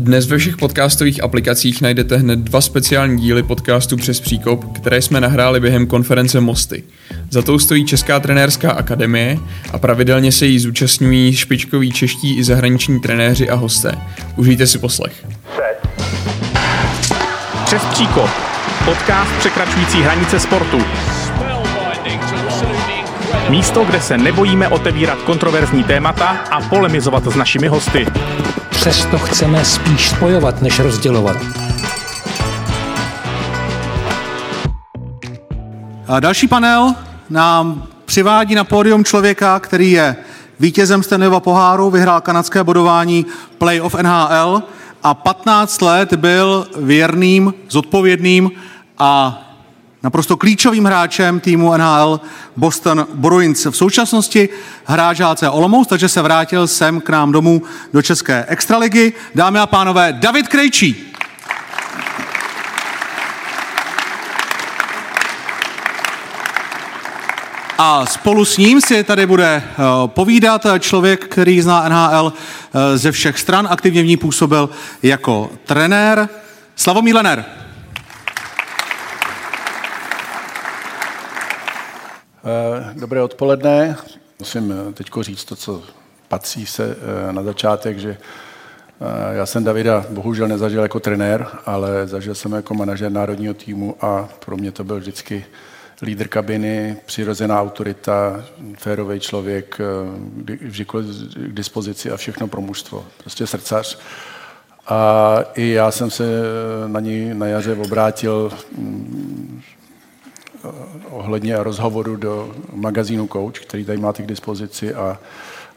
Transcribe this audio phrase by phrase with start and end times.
[0.00, 5.20] Dnes ve všech podcastových aplikacích najdete hned dva speciální díly podcastu Přes příkop, které jsme
[5.20, 6.84] nahráli během konference Mosty.
[7.30, 9.38] Za tou stojí Česká trenérská akademie
[9.72, 13.92] a pravidelně se jí zúčastňují špičkoví čeští i zahraniční trenéři a hosté.
[14.36, 15.26] Užijte si poslech.
[17.64, 18.30] Přes příkop.
[18.84, 20.78] Podcast překračující hranice sportu.
[23.48, 28.06] Místo, kde se nebojíme otevírat kontroverzní témata a polemizovat s našimi hosty.
[28.78, 31.36] Přesto chceme spíš spojovat, než rozdělovat.
[36.08, 36.94] A další panel
[37.30, 40.16] nám přivádí na pódium člověka, který je
[40.60, 43.26] vítězem Stanleyova poháru, vyhrál kanadské bodování
[43.58, 44.62] Playoff NHL
[45.02, 48.50] a 15 let byl věrným, zodpovědným
[48.98, 49.42] a
[50.02, 52.20] naprosto klíčovým hráčem týmu NHL
[52.56, 53.64] Boston Bruins.
[53.64, 54.48] V současnosti
[54.84, 57.62] hráč HC Olomouc, takže se vrátil sem k nám domů
[57.92, 59.12] do České extraligy.
[59.34, 61.04] Dámy a pánové, David Krejčí.
[67.80, 73.12] A spolu s ním si tady bude eh, povídat člověk, který zná NHL eh, ze
[73.12, 74.70] všech stran, aktivně v ní působil
[75.02, 76.28] jako trenér.
[76.76, 77.57] Slavomír Lener.
[82.94, 83.96] Dobré odpoledne.
[84.38, 85.82] Musím teď říct to, co
[86.28, 86.96] patří se
[87.30, 88.16] na začátek, že
[89.32, 94.28] já jsem Davida bohužel nezažil jako trenér, ale zažil jsem jako manažer národního týmu a
[94.44, 95.44] pro mě to byl vždycky
[96.02, 98.44] lídr kabiny, přirozená autorita,
[98.78, 99.80] férový člověk,
[100.60, 100.94] vždy k
[101.52, 103.06] dispozici a všechno pro mužstvo.
[103.18, 103.98] Prostě srdcař.
[104.86, 106.24] A i já jsem se
[106.86, 109.07] na ní na jaře obrátil mm,
[111.28, 115.18] ohledně rozhovoru do magazínu Coach, který tady máte k dispozici a,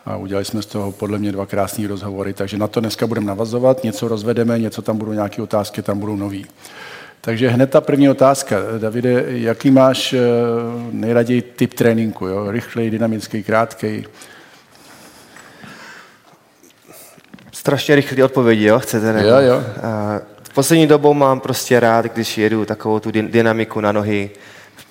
[0.06, 3.28] a udělali jsme z toho podle mě dva krásné rozhovory, takže na to dneska budeme
[3.28, 6.46] navazovat, něco rozvedeme, něco tam budou nějaké otázky, tam budou nový.
[7.22, 8.58] Takže hned ta první otázka.
[8.78, 10.20] Davide, jaký máš eh,
[10.92, 12.28] nejraději typ tréninku?
[12.28, 12.52] Jo?
[12.52, 14.06] Rychlej, dynamický, krátký?
[17.52, 18.80] Strašně rychlé odpovědi, jo?
[18.80, 19.14] Chcete?
[19.14, 19.28] Nebo?
[19.28, 19.64] Jo, jo.
[20.44, 24.30] V poslední dobou mám prostě rád, když jedu takovou tu dynamiku na nohy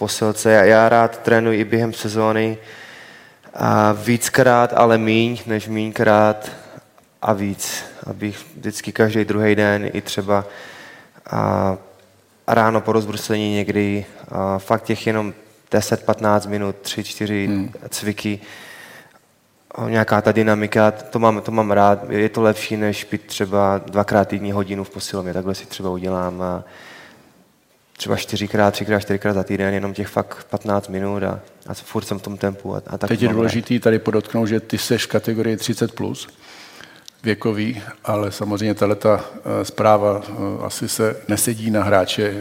[0.01, 0.53] posilce.
[0.53, 2.59] Já rád trénuji i během sezóny.
[3.55, 6.51] A víckrát, ale míň než míňkrát
[7.23, 7.85] a víc.
[8.07, 10.45] Abych vždycky každý druhý den i třeba
[11.31, 11.77] a
[12.49, 15.35] ráno po rozbrusení někdy a fakt těch jenom
[15.73, 17.73] 10-15 minut, 3-4 hmm.
[17.89, 18.41] cviky,
[19.89, 22.11] nějaká ta dynamika, to mám, to mám rád.
[22.11, 25.33] Je to lepší, než pít třeba dvakrát týdní hodinu v posilovně.
[25.33, 26.65] Takhle si třeba udělám a
[28.01, 32.19] třeba čtyřikrát, třikrát, čtyřikrát za týden, jenom těch fakt 15 minut a, a furt jsem
[32.19, 32.75] v tom tempu.
[32.75, 35.89] A, a tak Teď je důležité tady podotknout, že ty seš kategorie 30+.
[35.89, 36.29] Plus
[37.23, 40.33] věkový, ale samozřejmě tato eh, zpráva eh,
[40.65, 42.35] asi se nesedí na hráče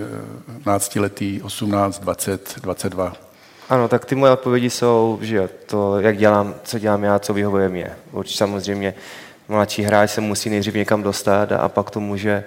[0.64, 3.14] 15 eh, letý, 18, 20, 22.
[3.69, 7.69] Ano, tak ty moje odpovědi jsou, že to, jak dělám, co dělám já, co vyhovuje
[7.69, 7.92] mě.
[8.12, 8.94] Určitě samozřejmě
[9.48, 12.44] mladší hráč se musí nejdřív někam dostat a pak to může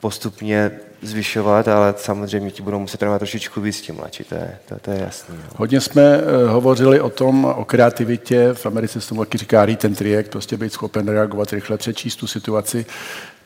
[0.00, 0.70] postupně
[1.04, 4.90] zvyšovat, ale samozřejmě ti budou muset trénovat trošičku víc tím mladší, to je, to, to
[4.90, 5.34] je jasný.
[5.36, 5.50] No.
[5.56, 9.84] Hodně jsme uh, hovořili o tom, o kreativitě, v Americe se tomu taky říká read
[9.84, 12.86] and react, prostě být schopen reagovat rychle, přečíst tu situaci.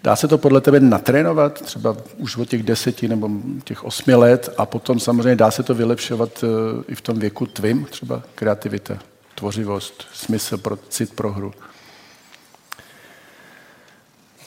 [0.02, 3.30] Dá se to podle tebe natrénovat, třeba už od těch deseti nebo
[3.64, 6.48] těch osmi let a potom samozřejmě dá se to vylepšovat uh,
[6.88, 8.98] i v tom věku tvým, třeba kreativita,
[9.34, 11.52] tvořivost, smysl pro cit pro hru?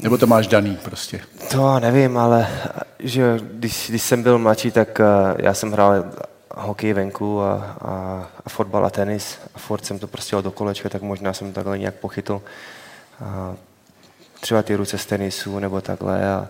[0.01, 1.22] Nebo to máš daný prostě?
[1.51, 2.47] To nevím, ale
[3.00, 5.06] že když, když jsem byl mladší, tak uh,
[5.38, 6.03] já jsem hrál
[6.56, 10.90] hokej venku a, a, a fotbal a tenis a furt jsem to prostě do kolečka,
[10.90, 12.41] tak možná jsem takhle nějak pochytl.
[13.25, 13.56] A
[14.40, 16.34] třeba ty ruce z tenisu nebo takhle.
[16.34, 16.47] A,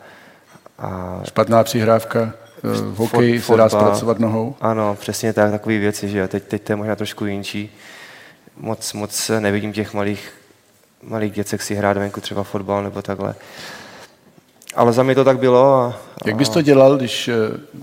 [0.79, 4.55] a Špatná přihrávka, eh, v hokeji se dá zpracovat nohou?
[4.61, 6.27] Ano, přesně tak, takové věci, že jo.
[6.27, 7.71] Teď, teď to je možná trošku jinčí.
[8.57, 10.33] Moc, moc nevidím těch malých
[11.03, 13.35] malých děcek si hrát venku třeba fotbal nebo takhle.
[14.75, 15.75] Ale za mě to tak bylo.
[15.75, 16.27] A, a...
[16.27, 17.33] Jak bys to dělal, když uh,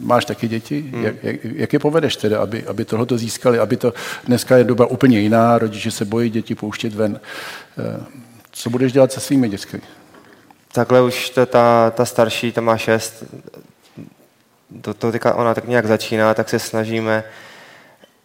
[0.00, 0.80] máš taky děti?
[0.80, 1.04] Hmm.
[1.04, 3.58] Jak, jak, jak je povedeš teda, aby, aby tohoto získali?
[3.58, 3.94] Aby to,
[4.24, 7.20] dneska je doba úplně jiná, rodiče se bojí děti pouštět ven.
[7.78, 8.04] Uh,
[8.50, 9.80] co budeš dělat se svými dětmi?
[10.72, 13.24] Takhle už to, ta, ta starší, ta má šest,
[14.80, 17.24] to, to teďka ona tak nějak začíná, tak se snažíme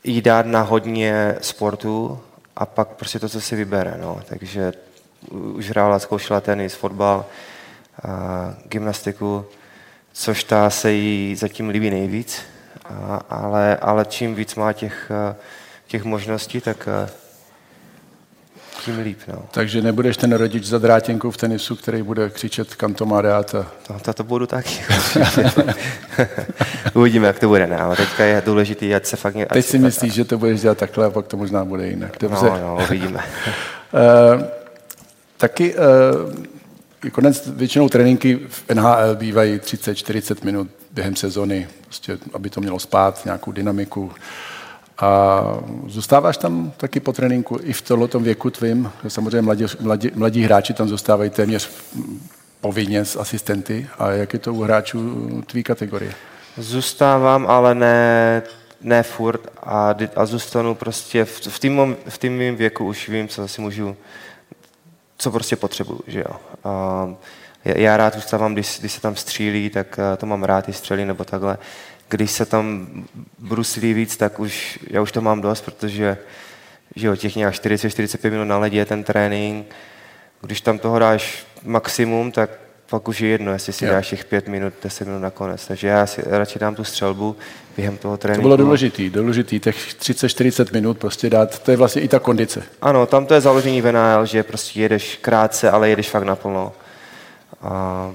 [0.03, 2.19] jí dát na hodně sportu,
[2.55, 3.97] a pak prostě to, co si vybere.
[4.01, 4.21] No.
[4.25, 4.73] Takže
[5.31, 7.25] už hrála, zkoušela tenis, fotbal,
[8.03, 9.45] a gymnastiku,
[10.13, 12.41] což ta se jí zatím líbí nejvíc,
[12.85, 15.11] a, ale, ale čím víc má těch,
[15.88, 16.89] těch možností, tak
[18.85, 19.19] tím líp.
[19.27, 19.45] No.
[19.51, 24.13] Takže nebudeš ten rodič za drátěnkou v tenisu, který bude křičet kantomareát a No, to,
[24.13, 24.80] to budu taky.
[26.94, 27.68] Uvidíme, jak to bude.
[27.68, 27.77] Ne?
[27.77, 29.35] Ale teďka je důležitý, ať se fakt...
[29.35, 32.18] ať teď si myslíš, že to budeš dělat takhle a pak to možná bude jinak.
[32.19, 32.45] Dobře.
[32.45, 33.19] No, no, uvidíme.
[33.95, 34.45] Eh,
[35.38, 42.62] taky uh, konec většinou tréninky v NHL bývají 30-40 minut během sezony, prostě, aby to
[42.62, 44.12] mělo spát, nějakou dynamiku.
[44.98, 45.42] A
[45.88, 48.92] zůstáváš tam taky po tréninku i v tomto věku tvým?
[49.07, 51.69] Samozřejmě mladí, mladí, mladí hráči tam zůstávají téměř
[52.62, 53.88] povinně s asistenty.
[54.00, 55.01] A jak je to u hráčů
[55.48, 56.13] tvý kategorie?
[56.57, 58.42] Zůstávám, ale ne,
[58.81, 63.48] ne furt a, a zůstanu prostě v, v tým, v mým věku už vím, co
[63.48, 63.95] si můžu,
[65.18, 66.36] co prostě potřebuju, že jo.
[66.63, 67.10] A
[67.66, 70.74] já, já rád zůstávám, když, když se tam střílí, tak eh, to mám rád, i
[70.74, 71.57] střelí nebo takhle.
[72.09, 72.88] Když se tam
[73.39, 76.17] bruslí víc, tak už, já už to mám dost, protože
[76.95, 79.67] že jo, těch nějak 40-45 minut na ledě je ten trénink.
[80.41, 82.50] Když tam toho dáš maximum, tak
[82.89, 83.91] pak už je jedno, jestli si Jo.
[83.91, 85.67] dáš těch 5 minut, 10 minut nakonec.
[85.67, 87.35] Takže já si radši dám tu střelbu
[87.77, 88.44] během toho To tréninku.
[88.44, 92.63] bylo důležitý, důležitý, těch 30-40 minut prostě dát, to je vlastně i ta kondice.
[92.81, 96.73] Ano, tam to je založení v NHL, že prostě jedeš krátce, ale jedeš fakt naplno.
[97.61, 98.11] A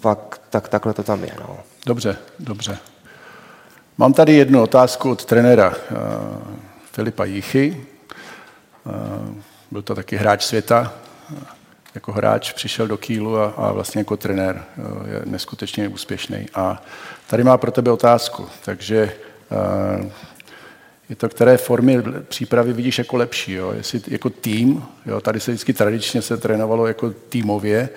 [0.00, 1.30] pak tak, takhle to tam je.
[1.40, 1.58] No.
[1.86, 2.78] Dobře, dobře.
[3.98, 5.76] Mám tady jednu otázku od trenéra uh,
[6.92, 7.86] Filipa Jíchy.
[8.84, 9.34] Uh,
[9.70, 10.92] byl to taky hráč světa.
[11.94, 16.46] Jako hráč přišel do Kýlu a, a vlastně jako trenér uh, je neskutečně úspěšný.
[16.54, 16.82] A
[17.26, 18.46] tady má pro tebe otázku.
[18.64, 19.12] Takže
[21.08, 23.72] je to, které formy přípravy vidíš jako lepší, jo?
[23.76, 25.20] jestli jako tým, jo?
[25.20, 27.88] tady se vždycky tradičně se trénovalo jako týmově,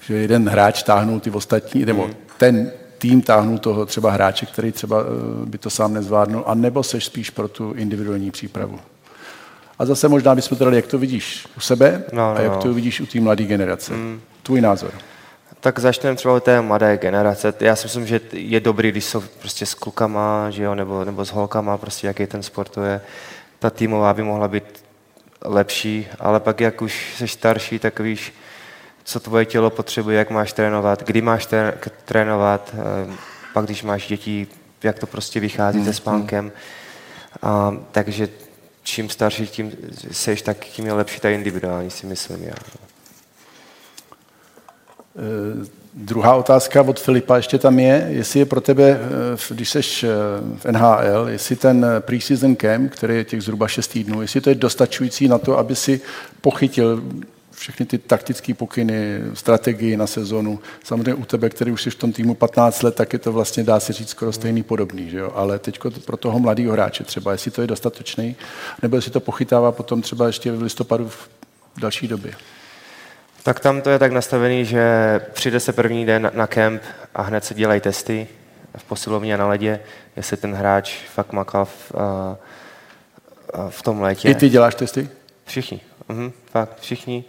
[0.00, 5.00] že jeden hráč táhnul ty ostatní, nebo ten tým táhnul toho třeba hráče, který třeba
[5.00, 8.78] eh, by to sám nezvládnul, a nebo seš spíš pro tu individuální přípravu.
[9.78, 12.52] A zase možná bychom to dali, jak to vidíš u sebe No, no, a jak
[12.52, 12.62] no.
[12.62, 13.92] to vidíš u té mladé generace.
[14.42, 14.90] Tvůj názor.
[15.60, 17.54] Tak začneme třeba u té mladé generace.
[17.60, 21.24] Já si myslím, že je dobrý, když jsou prostě s klukama, že jo, nebo, nebo
[21.24, 23.00] s holkama, prostě jaký ten sport to je.
[23.58, 24.64] Ta týmová by mohla být
[25.44, 28.32] lepší, ale pak jak už jsi starší, tak víš,
[29.06, 31.48] co tvoje tělo potřebuje, jak máš trénovat, kdy máš
[32.04, 33.12] trénovat, eh,
[33.54, 34.46] pak když máš děti,
[34.82, 36.52] jak to prostě vychází se spánkem.
[37.42, 38.28] A, takže
[38.82, 39.72] čím starší, tím
[40.12, 42.54] seš, tak tím je lepší ta individuální, si myslím já.
[45.16, 49.82] Eh, Druhá otázka od Filipa ještě tam je, jestli je pro tebe, eh, když jsi
[50.56, 54.54] v NHL, jestli ten preseason camp, který je těch zhruba 6 týdnů, jestli to je
[54.54, 56.00] dostačující na to, aby si
[56.40, 57.02] pochytil
[57.56, 60.60] všechny ty taktické pokyny, strategii na sezonu.
[60.84, 63.64] Samozřejmě u tebe, který už jsi v tom týmu 15 let, tak je to vlastně,
[63.64, 65.10] dá se říct, skoro stejný podobný.
[65.10, 65.32] Že jo?
[65.34, 68.36] Ale teď pro toho mladého hráče třeba, jestli to je dostatečný,
[68.82, 71.28] nebo jestli to pochytává potom třeba ještě v listopadu v
[71.80, 72.34] další době.
[73.42, 76.82] Tak tam to je tak nastavený, že přijde se první den na- kemp
[77.14, 78.28] a hned se dělají testy
[78.76, 79.80] v posilovně a na ledě,
[80.16, 82.36] jestli ten hráč fakt makal v, a,
[83.54, 84.28] a v tom létě.
[84.28, 85.08] I ty děláš testy?
[85.44, 87.24] Všichni, mhm, fakt všichni.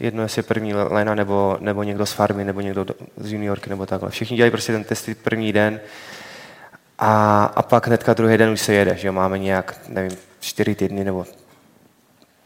[0.00, 3.70] Jedno, jestli je první Lena nebo, nebo někdo z farmy, nebo někdo do- z juniorky,
[3.70, 4.10] nebo takhle.
[4.10, 5.80] Všichni dělají prostě ten testy první den
[6.98, 10.74] a, a pak hnedka druhý den už se jede, že jo, máme nějak, nevím, čtyři
[10.74, 11.26] týdny nebo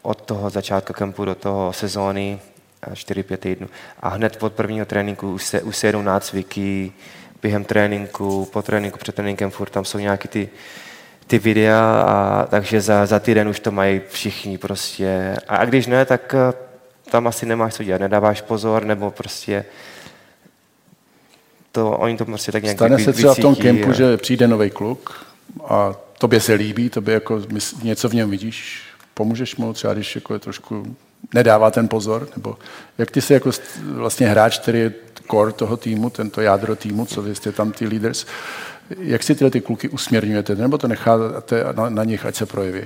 [0.01, 2.39] od toho začátku kempu do toho sezóny,
[2.93, 3.69] 4-5 týdnů.
[3.99, 6.91] A hned od prvního tréninku už se, už se jedou nácviky,
[7.41, 10.49] během tréninku, po tréninku, před tréninkem, furt tam jsou nějaký ty,
[11.27, 15.35] ty videa, a, takže za, za týden už to mají všichni prostě.
[15.47, 16.53] A, a když ne, tak eh,
[17.11, 19.65] tam asi nemáš co dělat, nedáváš pozor, nebo prostě
[21.71, 24.17] to, oni to prostě tak nějak Stane vy- se třeba v tom kempu, a- že
[24.17, 25.25] přijde nový kluk
[25.67, 27.41] a tobě se líbí, tobě jako
[27.83, 30.95] něco v něm vidíš, pomůžeš mu třeba, když jako je trošku
[31.33, 32.57] nedává ten pozor, nebo
[32.97, 34.93] jak ty jsi jako st- vlastně hráč, který je
[35.31, 38.25] core toho týmu, tento jádro týmu, co vy jste tam ty leaders,
[38.99, 42.81] jak si tyhle ty kluky usměrňujete, nebo to necháte na, na nich, ať se projeví?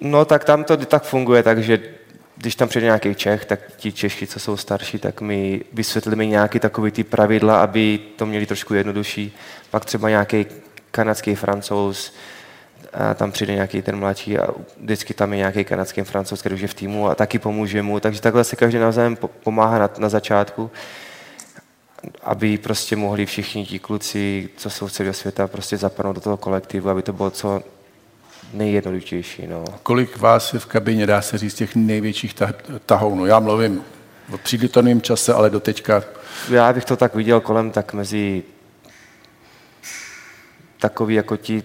[0.00, 1.78] No tak tam to tak funguje, takže
[2.36, 6.58] když tam přijde nějaký Čech, tak ti Češi, co jsou starší, tak mi vysvětlíme nějaký
[6.60, 9.36] takový ty pravidla, aby to měli trošku jednodušší.
[9.70, 10.46] Pak třeba nějaký
[10.90, 12.12] kanadský francouz,
[12.92, 16.60] a tam přijde nějaký ten mladší a vždycky tam je nějaký kanadský francouz, který už
[16.60, 18.00] je v týmu a taky pomůže mu.
[18.00, 20.70] Takže takhle se každý navzájem po- pomáhá na, na začátku,
[22.22, 26.36] aby prostě mohli všichni ti kluci, co jsou z celého světa, prostě zapadnout do toho
[26.36, 27.62] kolektivu, aby to bylo co
[28.54, 29.46] nejjednoduštější.
[29.46, 29.64] No.
[29.82, 32.54] Kolik vás je v kabině, dá se říct, těch největších tah-
[32.86, 33.26] tahounů?
[33.26, 33.84] Já mluvím
[34.34, 36.02] o přílitovném čase, ale do teďka
[36.50, 38.42] Já bych to tak viděl kolem tak mezi
[40.78, 41.62] takový jako ti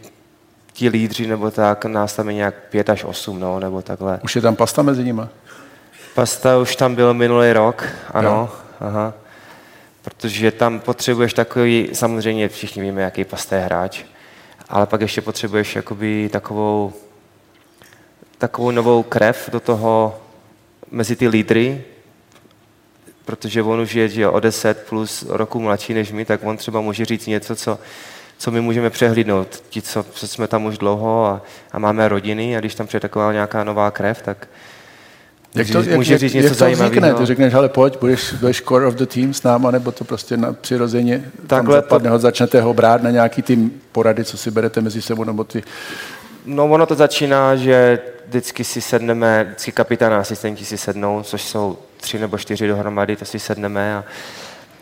[0.75, 4.19] ti lídři nebo tak, nás tam je nějak pět až osm, no, nebo takhle.
[4.23, 5.21] Už je tam pasta mezi nimi?
[6.15, 8.29] Pasta už tam byl minulý rok, ano.
[8.29, 8.49] Jo.
[8.79, 9.13] Aha.
[10.05, 14.03] Protože tam potřebuješ takový, samozřejmě všichni víme, jaký pasta je hráč,
[14.69, 16.93] ale pak ještě potřebuješ jakoby takovou,
[18.37, 20.21] takovou novou krev do toho
[20.91, 21.83] mezi ty lídry,
[23.25, 26.81] protože on už je že o 10 plus roku mladší než my, tak on třeba
[26.81, 27.79] může říct něco, co,
[28.37, 29.63] co my můžeme přehlídnout.
[29.69, 33.33] Ti, co jsme tam už dlouho a, a máme rodiny a když tam přijde taková
[33.33, 34.47] nějaká nová krev, tak
[35.55, 37.17] jak to, může jak, říct něco jak to zajímavého.
[37.17, 40.37] Ty řekneš, ale pojď, budeš, budeš core of the team s náma, nebo to prostě
[40.37, 44.81] na, přirozeně Takhle tam zapadne, začnete ho brát na nějaký tým porady, co si berete
[44.81, 45.63] mezi sebou, nebo ty...
[46.45, 51.41] No ono to začíná, že vždycky si sedneme, vždycky kapitán a asistenti si sednou, což
[51.41, 54.03] jsou tři nebo čtyři dohromady, to si sedneme a,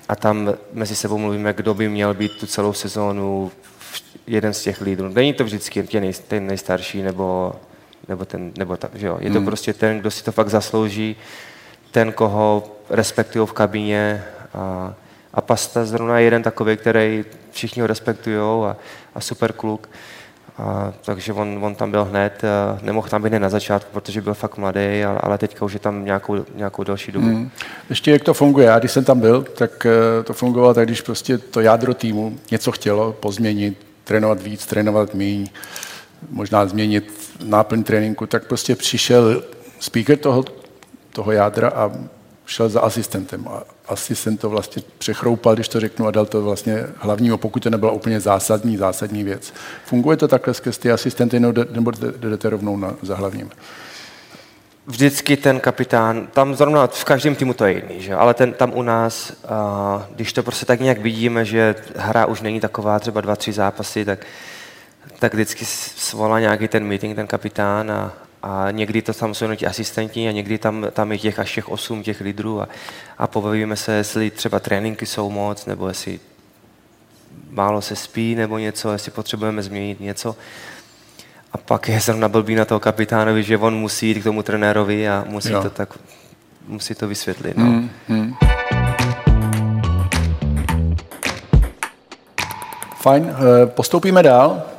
[0.09, 3.51] a tam mezi sebou mluvíme, kdo by měl být tu celou sezónu
[4.27, 5.09] jeden z těch lídrů.
[5.09, 5.87] Není to vždycky
[6.27, 7.53] ten nejstarší nebo
[8.07, 9.17] nebo ten, nebo ta, že jo.
[9.19, 9.45] Je to hmm.
[9.45, 11.15] prostě ten, kdo si to fakt zaslouží,
[11.91, 14.93] ten, koho respektují v kabině a,
[15.33, 18.77] a Pasta zrovna je jeden takový, který všichni ho respektují a,
[19.15, 19.89] a super kluk.
[20.57, 24.21] A, takže on, on tam byl hned, a nemohl tam být hned na začátku, protože
[24.21, 27.27] byl fakt mladý, ale, ale teďka už je tam nějakou, nějakou další dobu.
[27.27, 27.51] Hmm.
[27.89, 31.01] Ještě jak to funguje, já když jsem tam byl, tak eh, to fungovalo tak, když
[31.01, 35.45] prostě to jádro týmu něco chtělo pozměnit, trénovat víc, trénovat méně,
[36.29, 37.13] možná změnit
[37.43, 39.43] náplň tréninku, tak prostě přišel
[39.79, 40.45] speaker toho,
[41.11, 41.91] toho jádra a
[42.45, 43.47] šel za asistentem.
[43.47, 47.69] A asistent to vlastně přechroupal, když to řeknu, a dal to vlastně hlavního, pokud to
[47.69, 49.53] nebyla úplně zásadní, zásadní věc.
[49.85, 53.49] Funguje to takhle skrz ty asistenty, nebo jdete rovnou na, za hlavním?
[54.87, 58.15] Vždycky ten kapitán, tam zrovna v každém týmu to je jiný, že?
[58.15, 59.33] ale ten, tam u nás,
[60.15, 64.05] když to prostě tak nějak vidíme, že hra už není taková, třeba dva, tři zápasy,
[64.05, 64.25] tak
[65.23, 68.13] tak vždycky svolá nějaký ten meeting, ten kapitán a,
[68.43, 71.53] a někdy to tam jsou jenom ti asistenti a někdy tam, tam je těch až
[71.53, 72.67] těch osm těch lídrů a,
[73.17, 76.19] a pobavíme se, jestli třeba tréninky jsou moc, nebo jestli
[77.49, 80.35] málo se spí nebo něco, jestli potřebujeme změnit něco.
[81.53, 85.09] A pak je zrovna blbý na toho kapitánovi, že on musí jít k tomu trenérovi
[85.09, 85.61] a musí jo.
[85.63, 85.89] to tak
[86.67, 87.57] musí to vysvětlit.
[87.57, 87.65] No.
[87.65, 88.33] Hmm, hmm.
[93.01, 94.72] Fajn, eh, postoupíme dál.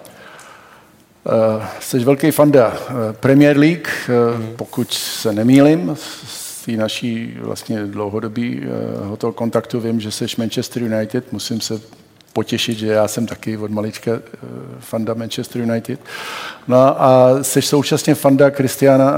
[1.24, 7.86] Uh, jsi velký fanda uh, Premier League, uh, pokud se nemýlim, z té naší vlastně
[7.86, 11.80] dlouhodobého toho kontaktu vím, že jsi Manchester United, musím se
[12.32, 14.10] potěšit, že já jsem taky od malička
[14.78, 16.00] fanda Manchester United.
[16.68, 19.12] No a jsi současně fanda Cristiana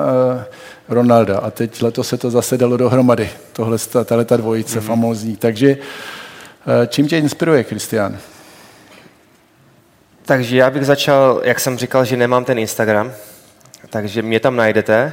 [0.89, 3.79] Ronalda a teď letos se to zase dalo dohromady, tohle
[4.25, 4.83] ta dvojice mm-hmm.
[4.83, 5.37] famózní.
[5.37, 5.79] Takže
[6.89, 8.19] čím tě inspiruje Cristian?
[10.27, 13.13] Takže já bych začal, jak jsem říkal, že nemám ten Instagram,
[13.91, 15.13] takže mě tam najdete,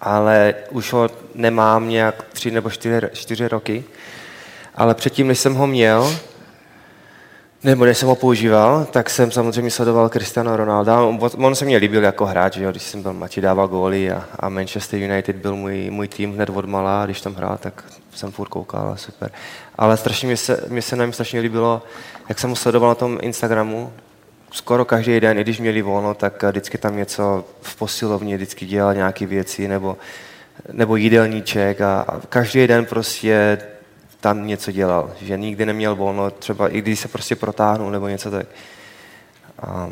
[0.00, 3.84] ale už ho nemám nějak tři nebo čtyři, čtyři roky.
[4.74, 6.16] Ale předtím, než jsem ho měl,
[7.64, 11.18] nebo než jsem ho používal, tak jsem samozřejmě sledoval Cristiano Ronaldo.
[11.36, 12.70] On se mě líbil jako hráč, že jo?
[12.70, 16.50] když jsem byl mladší, dával góly a, a Manchester United byl můj, můj tým hned
[16.50, 19.30] od malá, když tam hrál, tak jsem furt koukal a super.
[19.78, 21.82] Ale strašně mě se, mě se na něm strašně líbilo,
[22.28, 23.92] jak jsem ho sledoval na tom Instagramu,
[24.50, 28.94] skoro každý den, i když měli volno, tak vždycky tam něco v posilovně vždycky dělal
[28.94, 29.96] nějaké věci nebo,
[30.72, 33.58] nebo jídelníček a, a každý den prostě
[34.20, 38.30] tam něco dělal, že nikdy neměl volno, třeba i když se prostě protáhnul nebo něco
[38.30, 38.46] tak.
[39.62, 39.90] A,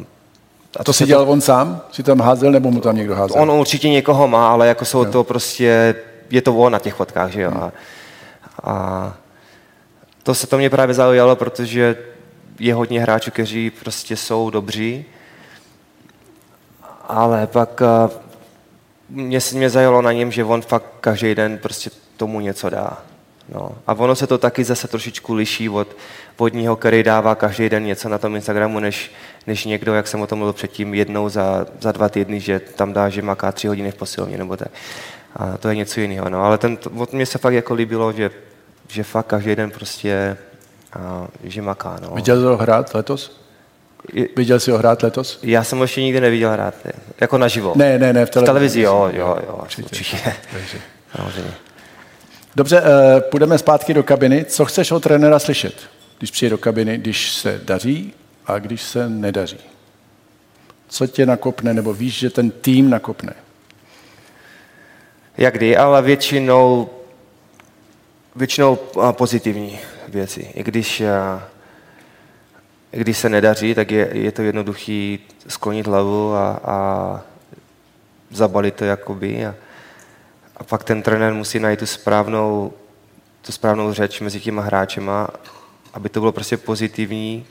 [0.77, 1.81] a to si dělal to, on sám?
[1.93, 3.43] Si tam házel nebo mu tam někdo házel?
[3.43, 5.13] On určitě někoho má, ale jako jsou jo.
[5.13, 5.95] to prostě,
[6.31, 7.51] je to on na těch fotkách, že jo.
[7.51, 7.63] Hmm.
[7.63, 7.73] A,
[8.63, 9.15] a
[10.23, 11.97] to se to mě právě zaujalo, protože
[12.59, 15.05] je hodně hráčů, kteří prostě jsou dobří,
[17.09, 18.11] ale pak eh,
[19.09, 23.03] mě, mě zajalo na něm, že on fakt každý den prostě tomu něco dá.
[23.49, 23.73] No.
[23.87, 25.97] A ono se to taky zase trošičku liší od,
[26.37, 29.11] od něho, který dává každý den něco na tom Instagramu, než,
[29.47, 32.93] než někdo, jak jsem o tom mluvil předtím, jednou za, za dva týdny, že tam
[32.93, 34.69] dá, že maká tři hodiny v posilovně nebo tak.
[35.37, 36.29] A to je něco jiného.
[36.29, 36.43] No.
[36.43, 38.31] Ale ten, od mě se fakt jako líbilo, že,
[38.89, 40.37] že fakt každý den prostě
[41.45, 41.99] že maká.
[42.03, 42.11] No.
[42.15, 43.41] Viděl jsi ho hrát letos?
[44.37, 45.39] Viděl jsi ho hrát letos?
[45.43, 46.93] Já jsem ho ještě nikdy neviděl hrát, ne.
[47.21, 47.73] jako naživo.
[47.77, 48.47] Ne, ne, ne, v televizi.
[48.47, 49.83] V televizi, jo, jo, jo, určitě.
[49.83, 50.33] určitě.
[52.57, 52.87] Dobře, uh,
[53.21, 54.45] půjdeme zpátky do kabiny.
[54.45, 55.75] Co chceš od trenéra slyšet,
[56.19, 58.15] když přijde do kabiny, když se daří
[58.47, 59.59] a když se nedaří?
[60.89, 63.33] Co tě nakopne, nebo víš, že ten tým nakopne?
[65.39, 66.91] Jak kdy, ale většinou,
[68.37, 68.79] většinou
[69.13, 70.51] pozitivní věci.
[70.55, 71.03] I když,
[72.91, 77.21] když se nedaří, tak je, je to jednoduchý sklonit hlavu a, a
[78.31, 79.47] zabalit to jakoby.
[79.47, 79.55] A,
[80.57, 82.73] a pak ten trenér musí najít tu správnou,
[83.43, 85.29] tu správnou řeč mezi těma hráčema,
[85.93, 87.47] aby to bylo prostě pozitivní,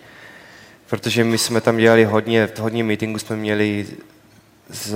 [0.90, 3.88] protože my jsme tam dělali hodně, hodně meetingu jsme měli
[4.72, 4.96] s,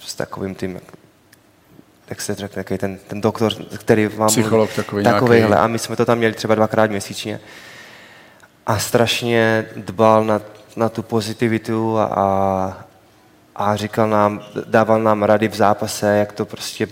[0.00, 0.80] s takovým tím,
[2.10, 4.28] jak se řekne, ten, ten doktor, který vám...
[4.28, 5.38] Psycholog takový takovýhle.
[5.38, 5.54] Nějaký...
[5.54, 7.40] A my jsme to tam měli třeba dvakrát měsíčně.
[8.66, 10.40] A strašně dbal na,
[10.76, 12.84] na tu pozitivitu a, a,
[13.56, 16.88] a říkal nám, dával nám rady v zápase, jak to prostě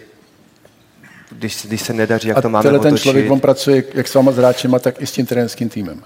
[1.30, 4.32] když, když se nedaří, jak a to máme ten člověk, on pracuje jak s váma
[4.32, 6.02] s hráčema, tak i s tím trenérským týmem.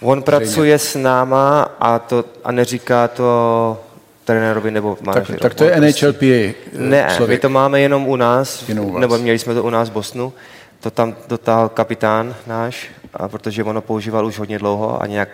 [0.00, 3.84] On pracuje s náma a, to, a neříká to
[4.28, 5.40] trenérovi nebo manažerovi.
[5.40, 7.38] Tak, tak to je NHLPA Ne, člověk.
[7.38, 9.00] my to máme jenom u nás, jenom u vás.
[9.00, 10.32] nebo měli jsme to u nás v Bosnu.
[10.80, 15.28] To tam dotáhl kapitán náš, a protože ono používal už hodně dlouho a nějak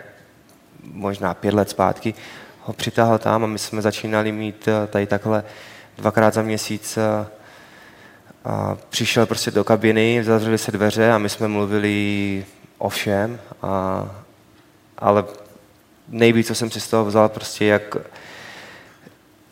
[0.92, 2.14] možná pět let zpátky
[2.62, 5.44] ho přitáhl tam a my jsme začínali mít eh, tady takhle
[5.98, 7.26] dvakrát za měsíc eh,
[8.44, 12.44] a přišel prostě do kabiny, zavřeli se dveře a my jsme mluvili
[12.78, 14.04] o všem, a,
[14.98, 15.24] ale
[16.08, 17.96] nejvíc, co jsem si z toho vzal, prostě jak,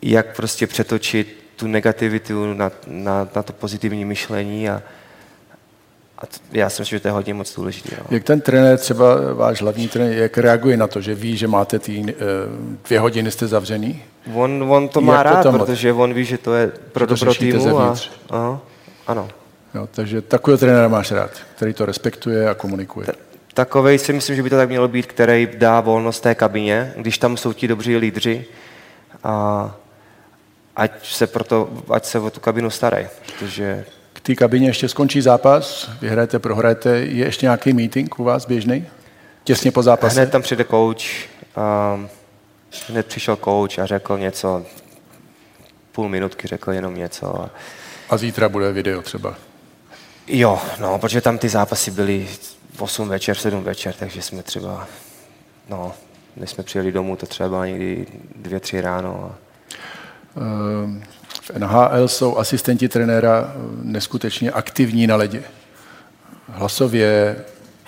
[0.03, 4.81] jak prostě přetočit tu negativitu na, na, na to pozitivní myšlení a,
[6.17, 7.95] a to, já si myslím, že to je hodně moc důležité.
[7.99, 8.05] No.
[8.09, 11.79] Jak ten trenér, třeba váš hlavní trenér, jak reaguje na to, že ví, že máte
[11.79, 12.13] ty eh,
[12.87, 14.03] dvě hodiny jste zavřený?
[14.33, 15.59] On, on to má Jak rád, potom?
[15.59, 17.79] protože on ví, že to je pro to dobro týmu.
[17.79, 18.11] A, zevnitř.
[18.29, 18.61] aha,
[19.07, 19.27] ano.
[19.75, 23.07] Jo, takže takového trenéra máš rád, který to respektuje a komunikuje.
[23.53, 27.17] Takovej si myslím, že by to tak mělo být, který dá volnost té kabině, když
[27.17, 28.45] tam jsou ti dobří lídři
[29.23, 29.75] a
[30.75, 35.21] ať se, proto, ať se o tu kabinu starají, protože K té kabině ještě skončí
[35.21, 38.87] zápas, vyhrajete, prohrajete, je ještě nějaký meeting u vás běžný?
[39.43, 40.15] Těsně po zápase?
[40.15, 41.01] hned tam přijde coach,
[41.55, 41.99] a
[42.89, 44.65] hned přišel coach a řekl něco,
[45.91, 47.41] půl minutky řekl jenom něco.
[47.41, 47.49] A,
[48.09, 49.35] A zítra bude video třeba.
[50.27, 52.27] jo, no, protože tam ty zápasy byly
[52.73, 54.87] v 8 večer, 7 večer, takže jsme třeba,
[55.69, 55.93] no,
[56.35, 58.05] než jsme přijeli domů, to třeba někdy
[58.35, 59.31] dvě, tři ráno.
[59.31, 59.35] A,
[61.41, 65.43] V NHL jsou asistenti trenéra eh, neskutečně aktivní na ledě.
[66.49, 67.35] Hlasově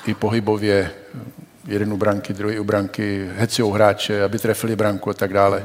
[0.06, 1.20] i pohybově, eh,
[1.68, 5.64] jeden u branky, druhý u branky, hecujou hráče, aby trefili branku a tak dále.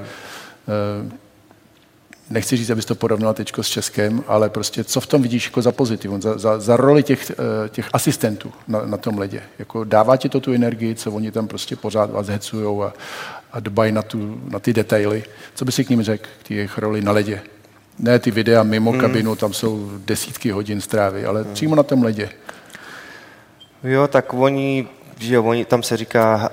[2.30, 5.62] Nechci říct, abys to porovnal teď s Českem, ale prostě co v tom vidíš jako
[5.62, 9.42] za pozitivum, za, za, za roli těch, eh, těch asistentů na, na tom ledě?
[9.58, 12.92] Jako dává ti to tu energii, co oni tam prostě pořád vás hecujou a,
[13.52, 15.24] a dbají na, tu, na ty detaily.
[15.54, 17.42] Co by si k ním řekl, k jejich roli na ledě?
[17.98, 19.00] Ne ty videa mimo hmm.
[19.00, 21.54] kabinu, tam jsou desítky hodin strávy, ale hmm.
[21.54, 22.30] přímo na tom ledě.
[23.84, 26.50] Jo, tak oni, že oni, tam se říká,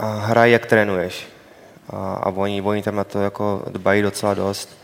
[0.00, 1.28] hraj, jak trénuješ.
[1.88, 4.78] A, a oni, oni tam na to jako dbají docela dost.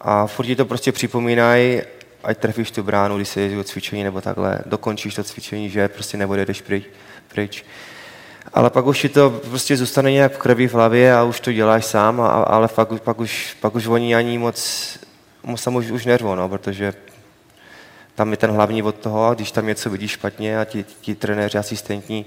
[0.00, 1.82] A furt ti to prostě připomínají,
[2.24, 5.88] ať trefíš tu bránu, když se jezdí o cvičení nebo takhle, dokončíš to cvičení, že
[5.88, 6.84] prostě neodjedeš pryč.
[7.28, 7.64] pryč.
[8.54, 11.52] Ale pak už ti to prostě zůstane nějak v krvi v hlavě a už to
[11.52, 14.98] děláš sám, a, ale pak, už- pak, už, pak už oni ani moc,
[15.42, 16.94] moc tam už, už nervou, no, protože
[18.14, 21.14] tam je ten hlavní od toho, a když tam něco vidíš špatně a ti, ti
[21.14, 22.26] trenéři, asistentní,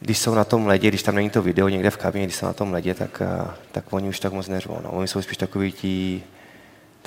[0.00, 2.46] když jsou na tom ledě, když tam není to video někde v kabině, když jsou
[2.46, 4.78] na tom ledě, tak, a, tak oni už tak moc neřvou.
[4.84, 4.90] No.
[4.90, 6.22] Oni jsou spíš takový ti,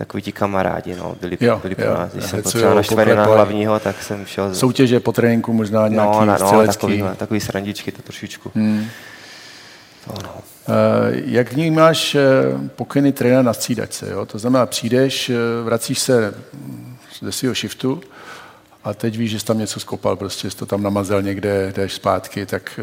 [0.02, 1.16] takový ti kamarádi, no.
[1.22, 2.14] byli, Jo, byli pro jo, nás.
[2.14, 4.56] Když jsem potřeboval naštvaný na hlavního, tak jsem šel...
[4.56, 6.82] Soutěže po tréninku možná nějaký no, no, střelecký.
[6.82, 8.52] takový, takový srandičky to trošičku.
[8.56, 8.86] Hmm.
[10.06, 10.36] To, no.
[10.70, 12.22] Eh, Jak vnímáš eh,
[12.76, 14.10] pokyny trenéra na střídačce?
[14.12, 14.26] Jo?
[14.26, 18.02] To znamená, přijdeš, eh, vracíš se mm, ze svého shiftu
[18.84, 21.94] a teď víš, že jsi tam něco skopal, prostě jsi to tam namazel někde, jdeš
[21.94, 22.80] zpátky, tak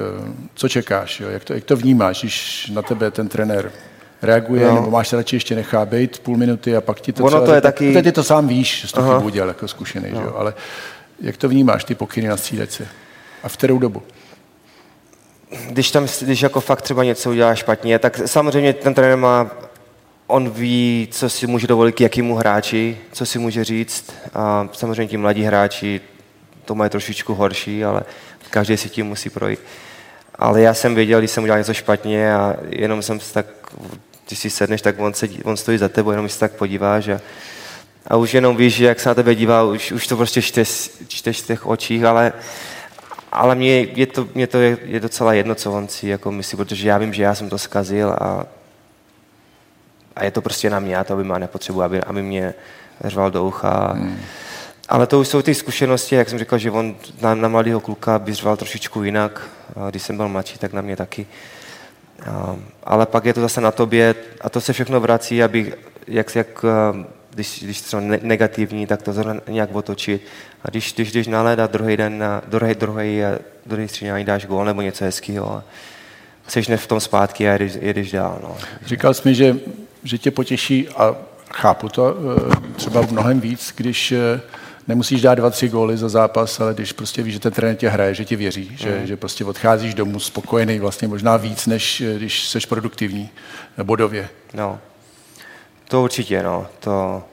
[0.55, 1.21] co čekáš?
[1.21, 1.29] Jo?
[1.29, 3.73] Jak, to, jak to vnímáš, když na tebe ten trenér
[4.23, 4.69] reaguje, No.
[4.69, 4.75] no.
[4.75, 7.55] nebo máš se radši ještě nechá být půl minuty a pak ti to Ono to
[7.55, 9.15] je taky- Teď ty to sám víš, že jsi to Aha.
[9.15, 10.21] chybu udělal jako zkušený, no.
[10.21, 10.35] že jo?
[10.37, 10.55] ale
[11.21, 12.89] jak to vnímáš, ty pokyny na střídačce?
[13.43, 14.03] A v kterou dobu?
[15.71, 19.51] když tam, když jako fakt třeba něco udělá špatně, tak samozřejmě ten trenér má,
[20.27, 24.13] on ví, co si může dovolit k jakýmu hráči, co si může říct.
[24.35, 26.01] A samozřejmě ti mladí hráči
[26.65, 28.03] to mají trošičku horší, ale
[28.51, 29.61] každý si tím musí projít.
[30.35, 33.47] Ale já jsem věděl, když jsem udělal něco špatně a jenom jsem se tak,
[34.29, 37.21] když si sedneš, tak on, sedí, on stojí za tebou, jenom si tak podíváš a,
[38.07, 40.91] a už jenom víš, že jak se na tebe dívá, už, už to prostě čteš,
[41.09, 42.33] čteš v těch očích, ale
[43.33, 46.57] ale mě je to, mě to je, je docela jedno, co on si jako myslí,
[46.57, 48.47] protože já vím, že já jsem to zkazil a,
[50.17, 52.55] a je to prostě na mě, já to vím a nepotřebuji, aby, aby mě
[53.05, 53.93] řval do ucha.
[53.93, 54.19] Hmm.
[54.89, 58.19] ale to už jsou ty zkušenosti, jak jsem říkal, že on na, na mladého kluka
[58.19, 59.43] by řval trošičku jinak.
[59.91, 61.27] Když jsem byl mladší, tak na mě taky.
[62.85, 65.75] Ale pak je to zase na tobě a to se všechno vrací, aby,
[66.07, 66.65] jak, jak
[67.31, 70.23] když, když třeba negativní, tak to zrovna nějak otočit.
[70.65, 73.21] A když, když, když naléda druhý den, na, druhý, druhý,
[73.67, 75.65] druhý střídání dáš gól nebo něco hezkého, a
[76.49, 78.39] jsi v tom zpátky a jedeš, jedeš dál.
[78.43, 78.57] No.
[78.87, 79.57] Říkal jsi mi, že,
[80.05, 81.17] že tě potěší a
[81.55, 84.41] chápu to eh, třeba mnohem víc, když eh,
[84.89, 87.89] nemusíš dát dva, tři góly za zápas, ale když prostě víš, že ten trenér tě
[87.89, 88.77] hraje, že ti věří, mm.
[88.77, 93.31] že, že prostě odcházíš domů spokojený vlastně možná víc, než eh, když jsi produktivní
[93.83, 94.29] bodově.
[94.55, 94.81] No,
[95.89, 96.67] to určitě, no.
[96.81, 97.25] To,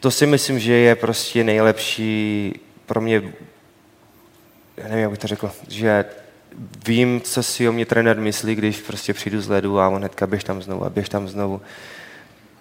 [0.00, 2.52] to si myslím, že je prostě nejlepší
[2.86, 3.22] pro mě,
[4.76, 6.04] já nevím, jak bych to řekl, že
[6.86, 10.26] vím, co si o mě trenér myslí, když prostě přijdu z ledu a on hnedka
[10.26, 11.60] běž tam znovu a běž tam znovu.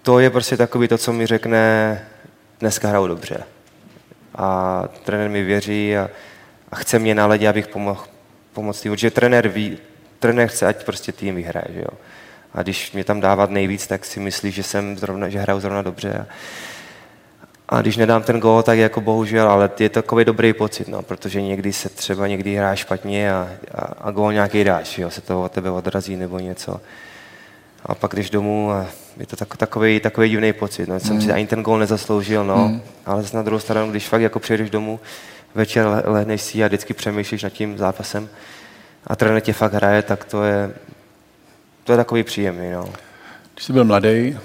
[0.01, 2.05] To je prostě takový to, co mi řekne,
[2.61, 3.43] dneska hraju dobře.
[4.35, 6.09] A trenér mi věří a,
[6.71, 8.05] a chce mě na ledě, abych pomohl
[8.53, 8.91] pomoct tým.
[8.91, 9.77] Protože trenér ví,
[10.19, 11.97] trenér chce, ať prostě tým vyhraje, že jo.
[12.53, 15.81] A když mě tam dávat nejvíc, tak si myslí, že jsem zrovna, že hraju zrovna
[15.81, 16.13] dobře.
[16.19, 16.25] A,
[17.69, 21.01] a když nedám ten gól, tak jako bohužel, ale je to takový dobrý pocit, no,
[21.01, 25.21] protože někdy se třeba někdy hrá špatně a, a, a gól nějaký dáš, jo, se
[25.21, 26.81] to od tebe odrazí nebo něco.
[27.85, 28.87] A pak když domů a
[29.21, 30.89] je to tak, takový, takový divný pocit.
[30.89, 30.99] No.
[30.99, 31.21] Jsem mm.
[31.21, 32.67] si ani ten gól nezasloužil, no.
[32.67, 32.81] Mm.
[33.05, 34.99] ale na druhou stranu, když fakt jako přijdeš domů,
[35.55, 38.29] večer lehneš si a vždycky přemýšlíš nad tím zápasem
[39.07, 40.73] a trenér tě fakt hraje, tak to je,
[41.83, 42.71] to je takový příjemný.
[42.71, 42.89] No.
[43.53, 44.37] Když jsi byl mladý,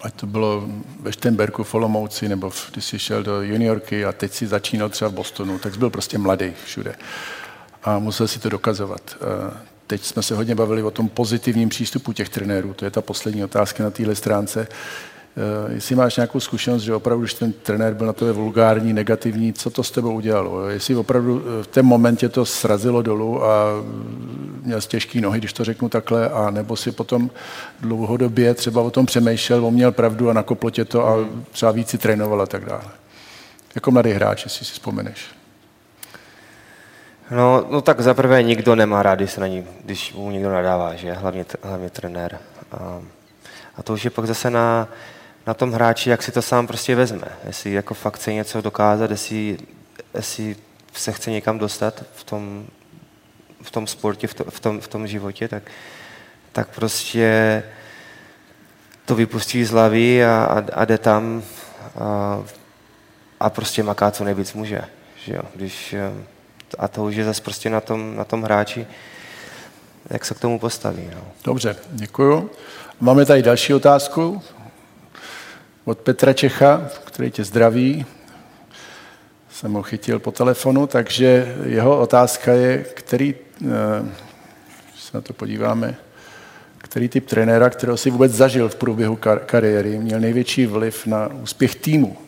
[0.00, 0.68] ať to bylo
[1.00, 5.10] ve Štenberku, v Olomouci, nebo když jsi šel do juniorky a teď si začínal třeba
[5.10, 6.94] v Bostonu, tak jsi byl prostě mladý všude.
[7.84, 9.16] A musel si to dokazovat.
[9.88, 12.74] Teď jsme se hodně bavili o tom pozitivním přístupu těch trenérů.
[12.74, 14.68] To je ta poslední otázka na téhle stránce.
[14.70, 19.52] Eh, jestli máš nějakou zkušenost, že opravdu, když ten trenér byl na tebe vulgární, negativní,
[19.52, 20.68] co to s tebou udělalo?
[20.68, 23.66] Jestli opravdu eh, v tom momentě to srazilo dolů a
[24.62, 27.30] měl těžký nohy, když to řeknu takhle, a nebo si potom
[27.80, 31.16] dlouhodobě třeba o tom přemýšlel, on měl pravdu a nakoplo tě to a
[31.50, 32.90] třeba víc si trénoval a tak dále.
[33.74, 35.37] Jako mladý hráč, jestli si vzpomeneš.
[37.30, 40.94] No, no tak zaprvé nikdo nemá rád, když, se na ní, když mu někdo nadává,
[40.94, 41.12] že?
[41.12, 42.38] Hlavně, hlavně trenér.
[42.72, 43.02] A,
[43.76, 44.88] a to už je pak zase na,
[45.46, 47.28] na tom hráči, jak si to sám prostě vezme.
[47.46, 49.58] Jestli jako fakt chce něco dokázat, jestli,
[50.14, 50.56] jestli
[50.92, 52.66] se chce někam dostat v tom,
[53.62, 55.62] v tom sportě, v, to, v, tom, v tom životě, tak,
[56.52, 57.62] tak prostě
[59.04, 61.42] to vypustí z hlavy a, a, a jde tam
[62.00, 62.42] a,
[63.40, 64.80] a prostě maká co nejvíc může.
[65.24, 65.42] Že jo?
[65.54, 65.94] Když,
[66.78, 68.86] a to už je zase prostě na tom, na tom hráči,
[70.10, 71.10] jak se k tomu postaví.
[71.14, 71.20] No.
[71.44, 72.50] Dobře, děkuju.
[73.00, 74.42] Máme tady další otázku
[75.84, 78.06] od Petra Čecha, který tě zdraví.
[79.50, 83.66] Jsem ho chytil po telefonu, takže jeho otázka je, který, eh,
[84.90, 85.96] když se na to podíváme,
[86.78, 91.28] který typ trenéra, kterého si vůbec zažil v průběhu kar- kariéry, měl největší vliv na
[91.42, 92.27] úspěch týmu.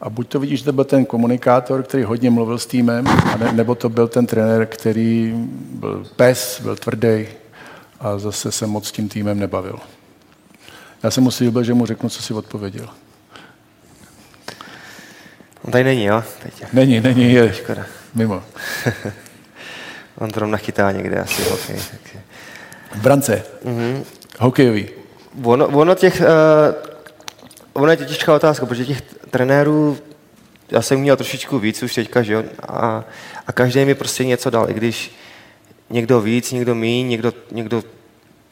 [0.00, 3.04] A buď to vidíš, že to byl ten komunikátor, který hodně mluvil s týmem,
[3.52, 5.34] nebo to byl ten trenér, který
[5.70, 7.26] byl pes, byl tvrdý
[8.00, 9.78] a zase se moc s tím týmem nebavil.
[11.02, 12.88] Já jsem mu slíbil, že mu řeknu, co si odpověděl.
[15.62, 16.24] On tady není, jo?
[16.42, 16.64] Teď.
[16.72, 17.86] Není, není, je Škoda.
[18.14, 18.42] mimo.
[20.18, 21.76] On to nachytá někde asi hokej.
[22.94, 23.42] V brance.
[23.64, 24.04] Mm-hmm.
[24.38, 24.88] Hokejový.
[25.42, 26.89] Ono, ono těch, uh,
[27.72, 29.98] ono je těžká otázka, protože těch trenérů,
[30.70, 32.44] já jsem měl trošičku víc už teďka, že jo?
[32.68, 33.04] A,
[33.46, 35.14] a každý mi prostě něco dal, i když
[35.90, 37.82] někdo víc, někdo míň, někdo, někdo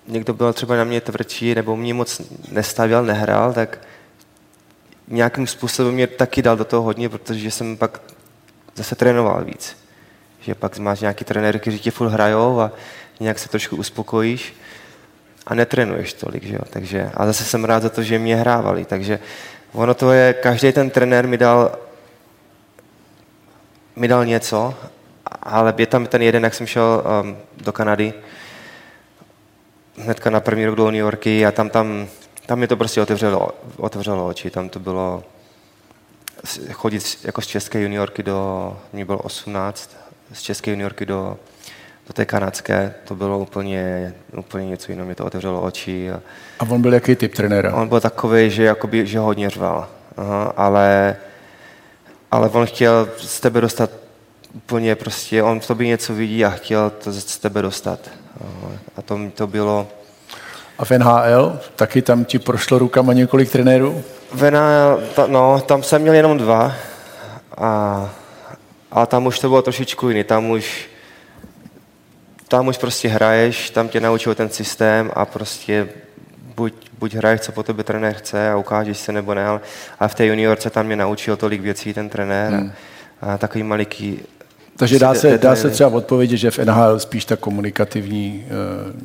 [0.09, 3.79] někdo byl třeba na mě tvrdší nebo mě moc nestavil, nehrál, tak
[5.09, 8.01] nějakým způsobem mě taky dal do toho hodně, protože jsem pak
[8.75, 9.77] zase trénoval víc.
[10.41, 12.73] Že pak máš nějaký trenér, kteří tě furt hrajou a
[13.21, 14.55] nějak se trošku uspokojíš
[15.49, 16.61] a netrénuješ tolik, že jo?
[16.71, 19.19] Takže, a zase jsem rád za to, že mě hrávali, takže
[19.73, 21.73] ono to je, každý ten trenér mi dal
[23.97, 24.75] mi dal něco,
[25.43, 28.15] ale je tam ten jeden, jak jsem šel um, do Kanady,
[29.99, 32.09] hnedka na první rok do New Yorky a tam, tam,
[32.47, 34.51] tam mi to prostě otevřelo, otevřelo oči.
[34.51, 35.25] Tam to bylo
[36.73, 39.97] chodit jako z české juniorky do, mě bylo 18,
[40.33, 41.39] z české juniorky do,
[42.09, 46.11] do té kanadské, to bylo úplně, úplně něco jiného, mě to otevřelo oči.
[46.11, 46.21] A,
[46.59, 47.75] a on byl jaký typ trenéra?
[47.75, 51.17] On byl takový, že, jakoby, že hodně řval, Aha, ale,
[52.31, 53.91] ale on chtěl z tebe dostat
[54.55, 58.01] úplně prostě, on v tobě něco vidí a chtěl to z tebe dostat.
[58.97, 59.89] A to, to bylo,
[60.79, 64.03] A v NHL taky tam ti prošlo rukama několik trenérů?
[64.33, 66.73] V NHL, ta, no, tam jsem měl jenom dva.
[67.59, 68.11] A,
[68.93, 70.25] a tam už to bylo trošičku jiný.
[70.25, 70.89] Tam už,
[72.49, 75.89] tam už prostě hraješ, tam tě naučil ten systém a prostě
[76.57, 79.61] buď, buď hraješ, co po tebe trenér chce a ukážeš se nebo ne, ale,
[79.99, 82.73] ale v té juniorce tam mě naučil tolik věcí ten trenér hmm.
[83.23, 84.21] a, a takový maliký
[84.77, 88.47] takže dá se, dá se třeba odpovědět, že v NHL spíš ta komunikativní
[88.95, 89.01] uh,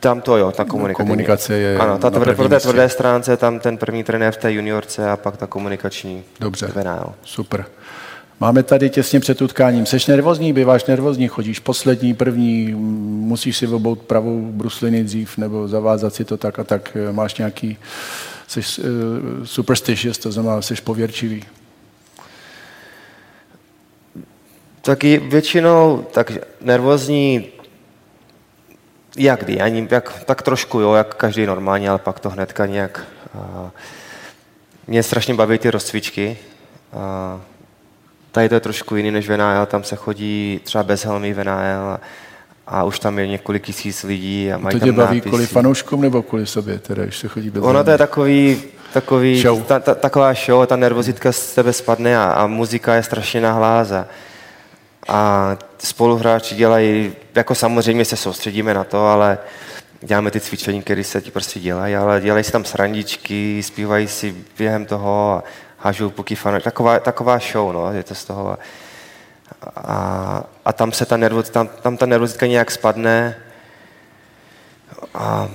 [0.00, 1.02] tam to jo, ta komunikace.
[1.02, 4.52] Komunikace je Ano, ta tvrdé, po té tvrdé stránce tam ten první trenér v té
[4.52, 6.24] juniorce a pak ta komunikační.
[6.40, 7.14] Dobře, venál.
[7.24, 7.66] super.
[8.40, 9.86] Máme tady těsně před utkáním.
[9.86, 16.14] Seš nervózní, býváš nervózní, chodíš poslední, první, musíš si obout pravou brusliny dřív nebo zavázat
[16.14, 16.96] si to tak a tak.
[17.12, 17.78] Máš nějaký,
[18.46, 18.84] jsi uh,
[19.44, 21.44] superstitious, to znamená, jsi pověrčivý.
[24.82, 27.46] Taky většinou tak nervózní
[29.16, 33.06] jak kdy, ani, jak, tak trošku, jo, jak každý normální, ale pak to hnedka nějak.
[33.38, 33.70] A,
[34.86, 36.38] mě strašně baví ty rozcvičky.
[36.92, 37.40] A,
[38.36, 41.44] tady to je trošku jiný než v NAL, tam se chodí třeba bez helmy v
[41.44, 42.00] NAL a,
[42.66, 45.28] a už tam je několik tisíc lidí a mají to tě tam baví nápisy.
[45.28, 49.42] kvůli fanouškům nebo kvůli sobě, teda, když se chodí bez Ono to je takový, takový
[49.42, 49.62] show.
[49.62, 53.92] Ta, ta, taková show, ta nervozitka z tebe spadne a, a muzika je strašně nahlás
[53.92, 54.06] a,
[55.08, 59.38] a spoluhráči dělají, jako samozřejmě se soustředíme na to, ale
[60.00, 64.36] děláme ty cvičení, které se ti prostě dělají, ale dělají si tam srandičky, zpívají si
[64.58, 65.44] během toho a
[65.78, 66.60] hážou puky fanů.
[66.60, 68.58] Taková, taková show, no, je to z toho.
[69.76, 73.36] A, a tam se ta nervoz, tam, tam ta nervozitka nějak spadne
[75.14, 75.48] a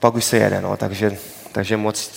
[0.00, 1.16] pak už se jede, no, takže,
[1.52, 2.10] takže moc...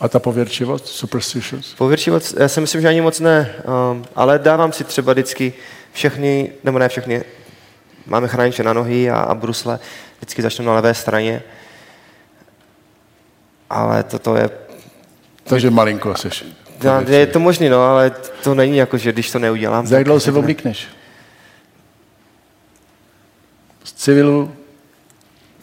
[0.00, 1.74] A ta pověrčivost, superstitious?
[1.74, 3.54] Pověrčivost, já si myslím, že ani moc ne,
[3.92, 5.52] um, ale dávám si třeba vždycky
[5.92, 7.24] všechny, nebo ne všechny,
[8.06, 9.78] máme chrániče na nohy a, a brusle,
[10.16, 11.42] vždycky začnu na levé straně,
[13.70, 14.50] ale toto je...
[15.44, 16.44] Takže malinko seš.
[16.82, 18.12] Já, je to možný, no, ale
[18.44, 19.86] to není jako, že když to neudělám...
[19.86, 20.88] Za jak dlouho se oblíkneš?
[23.84, 24.52] Z civilu?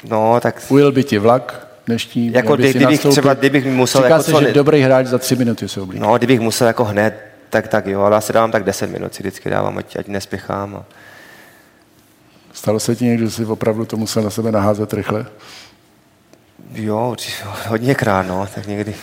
[0.09, 0.61] No, tak...
[0.69, 3.11] Ujel by ti vlak dnešní, jako kdy, kdybych nastoupit.
[3.11, 4.01] třeba, kdybych musel...
[4.01, 6.07] Říká jako se, co, že dobrý hráč za tři minuty se oblíkne.
[6.07, 9.13] No, kdybych musel jako hned, tak tak jo, ale já si dávám tak 10 minut,
[9.13, 10.75] si vždycky dávám, ať, ať nespěchám.
[10.75, 10.85] A...
[12.53, 15.25] Stalo se ti někdo, že jsi opravdu to musel na sebe naházet rychle?
[16.73, 17.15] Jo,
[17.67, 18.95] hodněkrát, no, tak někdy.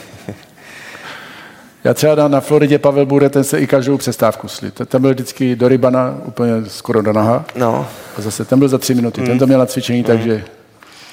[1.85, 4.71] Já třeba na, na Floridě Pavel Bude, ten se i každou přestávku slí.
[4.71, 7.45] Ten byl vždycky do rybana, úplně skoro do naha.
[7.57, 7.89] No.
[8.19, 9.21] A zase ten byl za tři minuty.
[9.21, 9.27] Mm.
[9.27, 10.05] Ten to měl na cvičení, mm.
[10.05, 10.45] takže...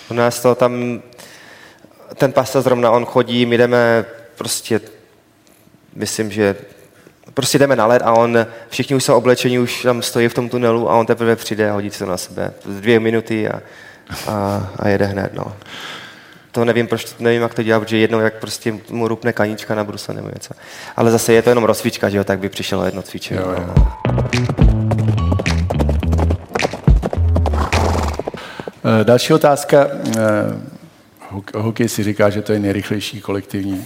[0.09, 1.01] U nás to tam,
[2.15, 4.05] ten pasta zrovna, on chodí, my jdeme
[4.35, 4.81] prostě,
[5.95, 6.55] myslím, že
[7.33, 10.49] prostě jdeme na led a on, všichni už jsou oblečení, už tam stojí v tom
[10.49, 12.53] tunelu a on teprve přijde a hodí se na sebe.
[12.65, 13.61] Dvě minuty a,
[14.27, 15.53] a, a jede hned, no.
[16.51, 19.83] To nevím, proč, nevím, jak to dělá, protože jednou jak prostě mu rupne kanička na
[19.83, 20.53] bruse nebo něco.
[20.95, 23.39] Ale zase je to jenom rozcvička, že jo, tak by přišlo jedno cvičení.
[23.39, 23.73] Jo, jo.
[28.83, 29.03] No.
[29.03, 29.87] Další otázka.
[31.55, 33.85] Hokej si říká, že to je nejrychlejší kolektivní,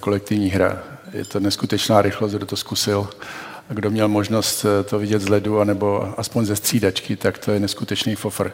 [0.00, 3.08] kolektivní hra je to neskutečná rychlost, kdo to zkusil.
[3.70, 7.52] A kdo měl možnost eh, to vidět z ledu, anebo aspoň ze střídačky, tak to
[7.52, 8.52] je neskutečný fofr.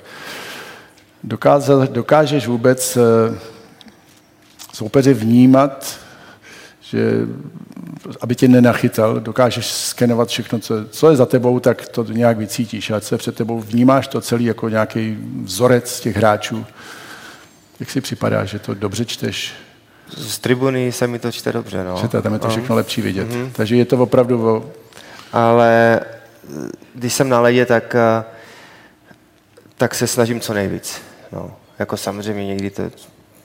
[1.24, 3.38] Dokáze, dokážeš vůbec eh,
[4.74, 5.98] soupeře vnímat,
[6.80, 7.26] že
[8.20, 12.90] aby tě nenachytal, dokážeš skenovat všechno, co, co je za tebou, tak to nějak vycítíš.
[12.90, 16.66] A co je před tebou, vnímáš to celý jako nějaký vzorec těch hráčů.
[17.80, 19.52] Jak si připadá, že to dobře čteš?
[20.16, 21.98] Z tribuny se mi to čte dobře, no.
[22.00, 23.28] Čete, tam je to všechno lepší vidět.
[23.28, 23.50] Mm-hmm.
[23.52, 24.48] Takže je to opravdu...
[24.48, 24.70] O...
[25.32, 26.00] Ale
[26.94, 28.24] když jsem na ledě, tak, eh,
[29.76, 31.02] tak se snažím co nejvíc.
[31.32, 31.50] No.
[31.78, 32.82] Jako samozřejmě někdy to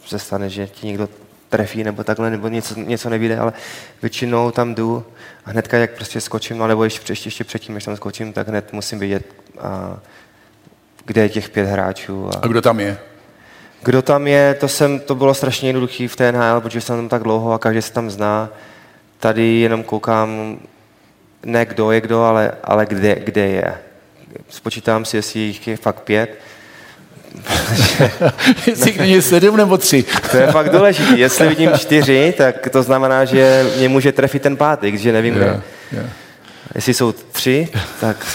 [0.05, 1.09] se stane, že ti někdo
[1.49, 3.53] trefí nebo takhle, nebo něco, něco nevíde, ale
[4.01, 5.05] většinou tam jdu
[5.45, 8.73] a hnedka jak prostě skočím, nebo ještě, ještě, ještě předtím, než tam skočím, tak hned
[8.73, 9.25] musím vidět,
[9.59, 9.99] a,
[11.05, 12.29] kde je těch pět hráčů.
[12.29, 12.97] A, a kdo tam je?
[13.83, 17.09] Kdo tam je, to, jsem, to bylo strašně jednoduché v té NHL, protože jsem tam
[17.09, 18.49] tak dlouho a každý se tam zná.
[19.19, 20.59] Tady jenom koukám,
[21.43, 23.77] ne kdo je kdo, ale, ale kde, kde je.
[24.49, 26.39] Spočítám si, jestli jich je fakt pět.
[28.67, 30.05] Jestli není sedm nebo tři.
[30.31, 31.17] to je fakt důležité.
[31.17, 35.47] Jestli vidím čtyři, tak to znamená, že mě může trefit ten pátý, že nevím yeah,
[35.47, 35.61] kde.
[35.91, 36.09] Yeah.
[36.75, 38.27] Jestli jsou tři, tak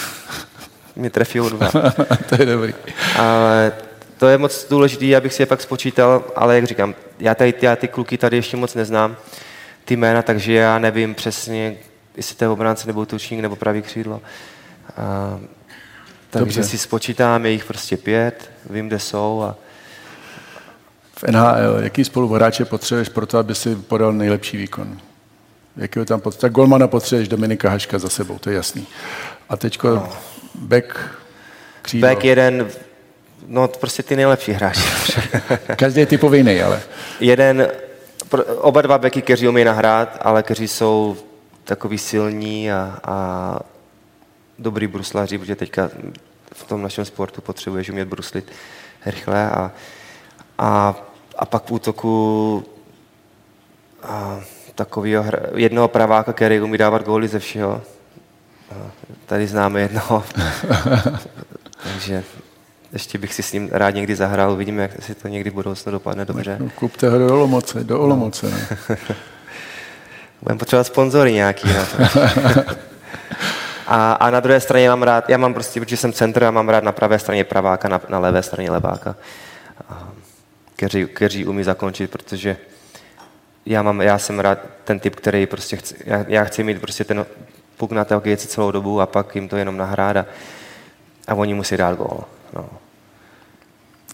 [0.97, 1.71] mě trefí dva.
[2.29, 2.75] to je dobrý.
[3.19, 3.73] Ale
[4.19, 7.77] to je moc důležité, abych si je pak spočítal, ale jak říkám, já, tady, já
[7.77, 9.17] ty kluky tady ještě moc neznám,
[9.85, 11.77] ty jména, takže já nevím přesně,
[12.17, 14.21] jestli to je obránce nebo tučník nebo pravý křídlo.
[14.97, 15.39] A,
[16.33, 16.71] takže Dobře.
[16.71, 19.43] si spočítám, je jich prostě pět, vím, kde jsou.
[19.43, 19.57] A...
[21.17, 24.99] v NHL, jaký spoluhráče potřebuješ pro to, aby si podal nejlepší výkon?
[25.77, 26.41] Jakého tam potřebuješ?
[26.41, 28.87] Tak Golmana potřebuješ Dominika Haška za sebou, to je jasný.
[29.49, 30.09] A teďko no.
[30.55, 30.99] back,
[31.83, 32.09] křídlo.
[32.09, 32.69] Back jeden,
[33.47, 34.83] no prostě ty nejlepší hráči.
[35.77, 36.83] Každý je typový jiný, ale...
[37.21, 37.69] jeden,
[38.57, 41.17] oba dva beky, kteří umí nahrát, ale kteří jsou
[41.65, 43.59] takový silní a, a
[44.63, 45.91] dobrý bruslaři, protože teďka
[46.53, 48.53] v tom našem sportu potřebuješ umět bruslit
[49.07, 49.71] rychle a,
[50.59, 50.95] a,
[51.39, 52.65] a pak v útoku
[54.03, 54.41] a,
[54.75, 57.83] takového jednoho praváka, který umí dávat góly ze všeho.
[58.71, 58.91] A
[59.27, 60.25] tady známe jednoho.
[61.83, 62.25] Takže
[62.93, 65.93] ještě bych si s ním rád někdy zahrál, uvidíme, jak si to někdy v budoucnu
[65.93, 66.57] dopadne dobře.
[66.61, 68.51] No, kupte ho do Olomoce, do Olomoce.
[68.51, 68.97] No.
[70.43, 71.97] Budeme potřebovat sponzory nějaký na to.
[73.87, 76.69] A, a na druhé straně mám rád, já mám prostě, protože jsem centr, a mám
[76.69, 79.17] rád na pravé straně praváka, na, na levé straně leváka,
[80.77, 82.57] kteří, kteří umí zakončit, protože
[83.67, 87.05] já, mám, já jsem rád ten typ, který prostě chci, já, já chci mít prostě
[87.05, 87.27] ten
[87.77, 90.27] puk na té celou dobu a pak jim to jenom nahrát a,
[91.29, 92.25] a oni musí dát gól.
[92.53, 92.69] No.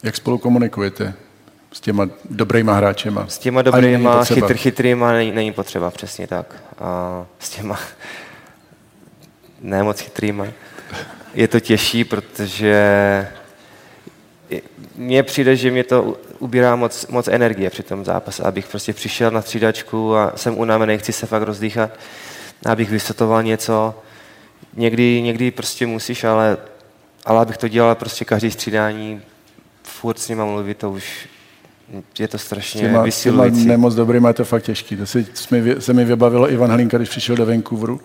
[0.03, 1.15] Jak spolu komunikujete
[1.73, 3.27] s těma dobrýma hráčema?
[3.29, 6.55] S těma dobrýma, chytr, chytrýma není, není potřeba, přesně tak.
[6.79, 7.79] A s těma
[9.61, 10.47] ne moc chytrýma
[11.35, 12.77] je to těžší, protože
[14.97, 19.31] mně přijde, že mě to ubírá moc, moc energie při tom zápase, abych prostě přišel
[19.31, 21.91] na střídačku a jsem unavený, chci se fakt rozdýchat,
[22.67, 23.95] abych vysvětoval něco.
[24.75, 26.57] Někdy, někdy prostě musíš, ale,
[27.25, 29.21] ale abych to dělal prostě každý střídání,
[29.83, 31.29] furt s nima mluvit, to už
[32.19, 33.63] je to strašně těma, vysilující.
[33.63, 34.97] Těma nemoc dobrýma je to fakt těžký.
[34.97, 35.27] To si,
[35.79, 38.01] se mi vybavilo Ivan Hlinka, když přišel do Vancouveru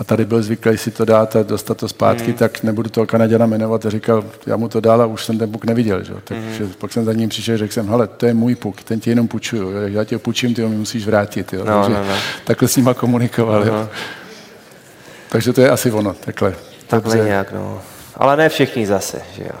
[0.00, 2.34] a tady byl zvyklý si to dát a dostat to zpátky, mm.
[2.36, 5.52] tak nebudu toho Kanaděna jmenovat a říkal, já mu to dal a už jsem ten
[5.52, 6.04] puk neviděl.
[6.04, 6.14] Že?
[6.24, 6.72] Takže mm.
[6.78, 9.10] pak jsem za ním přišel a řekl jsem, hele, to je můj puk, ten ti
[9.10, 11.52] jenom půjčuju, já tě půjčím, ty ho mi musíš vrátit.
[11.52, 11.64] Jo?
[11.64, 12.14] No, Takže no, no.
[12.44, 13.64] takhle s nima komunikoval.
[13.64, 13.66] No.
[13.66, 13.88] Jo?
[15.28, 16.54] Takže to je asi ono, takhle.
[16.86, 17.28] Takhle Dobře.
[17.28, 17.82] nějak, no.
[18.14, 19.60] Ale ne všichni zase, že jo.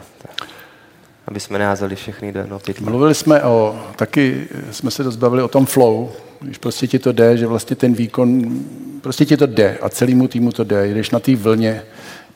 [1.30, 5.66] Aby jsme neházeli všechny do jednoho Mluvili jsme o, taky jsme se dozbavili o tom
[5.66, 8.60] flow, když prostě ti to jde, že vlastně ten výkon,
[9.00, 10.88] prostě ti to jde a celému týmu to jde.
[10.88, 11.82] Jdeš na té vlně,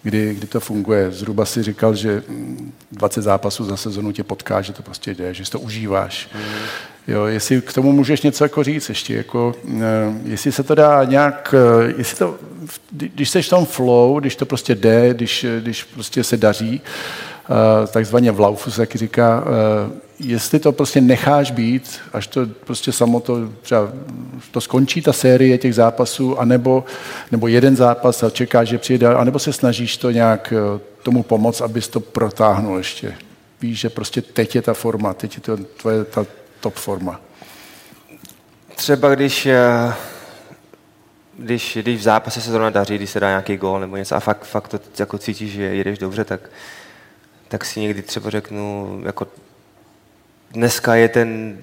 [0.03, 1.11] kdy, kdy to funguje.
[1.11, 2.23] Zhruba si říkal, že
[2.93, 6.29] 20 zápasů za sezonu tě potká, že to prostě jde, že si to užíváš.
[6.35, 6.41] Mm.
[7.09, 9.83] Jo, jestli k tomu můžeš něco jako říct ještě, jako, uh,
[10.25, 12.37] jestli se to dá nějak, uh, jestli to,
[12.91, 16.81] když jsi v tom flow, když to prostě jde, když, když prostě se daří,
[17.93, 22.93] takzvaně v laufu se taky říká, uh, jestli to prostě necháš být, až to prostě
[22.93, 23.89] samo to, třeba
[24.51, 26.85] to skončí ta série těch zápasů, anebo,
[27.31, 31.61] nebo jeden zápas a čekáš, že přijde, anebo se snažíš to nějak eh, tomu pomoct,
[31.61, 33.15] abys to protáhnul ještě.
[33.61, 36.27] Víš, že prostě teď je ta forma, teď je to tvoje ta
[36.61, 37.21] top forma.
[38.77, 39.95] Třeba když, eh,
[41.39, 44.21] když, když v zápase se zrovna daří, když se dá nějaký gól nebo něco a
[44.21, 46.41] fakt, fakt to jako cítíš, že jedeš dobře, tak,
[47.55, 49.27] tak si někdy třeba řeknu, jako
[50.51, 51.59] dneska je ten,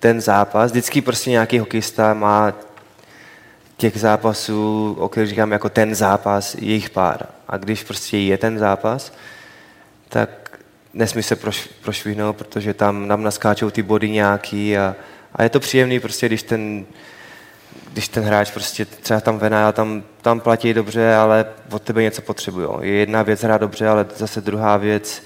[0.00, 0.70] ten zápas.
[0.70, 2.52] Vždycky prostě nějaký hokejista má
[3.76, 7.26] těch zápasů, o kterých říkám jako ten zápas, je jich pár.
[7.48, 9.12] A když prostě je ten zápas,
[10.08, 10.58] tak
[10.94, 14.96] nesmí se proš, prošvihnout, protože tam nám naskáčou ty body nějaký a,
[15.34, 16.86] a je to příjemný prostě, když ten,
[17.92, 22.22] když ten hráč prostě třeba tam vená, tam, tam platí dobře, ale od tebe něco
[22.22, 22.68] potřebují.
[22.80, 25.22] Je jedna věc hrát dobře, ale zase druhá věc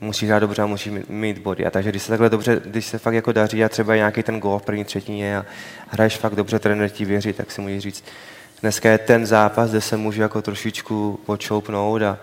[0.00, 1.66] musí hrát dobře a musí mít body.
[1.66, 4.40] A takže když se takhle dobře, když se fakt jako daří a třeba nějaký ten
[4.40, 5.44] gol v první třetině a
[5.88, 8.04] hraješ fakt dobře, trenér ti věří, tak si můžeš říct,
[8.62, 12.18] dneska je ten zápas, kde se můžu jako trošičku počoupnout a,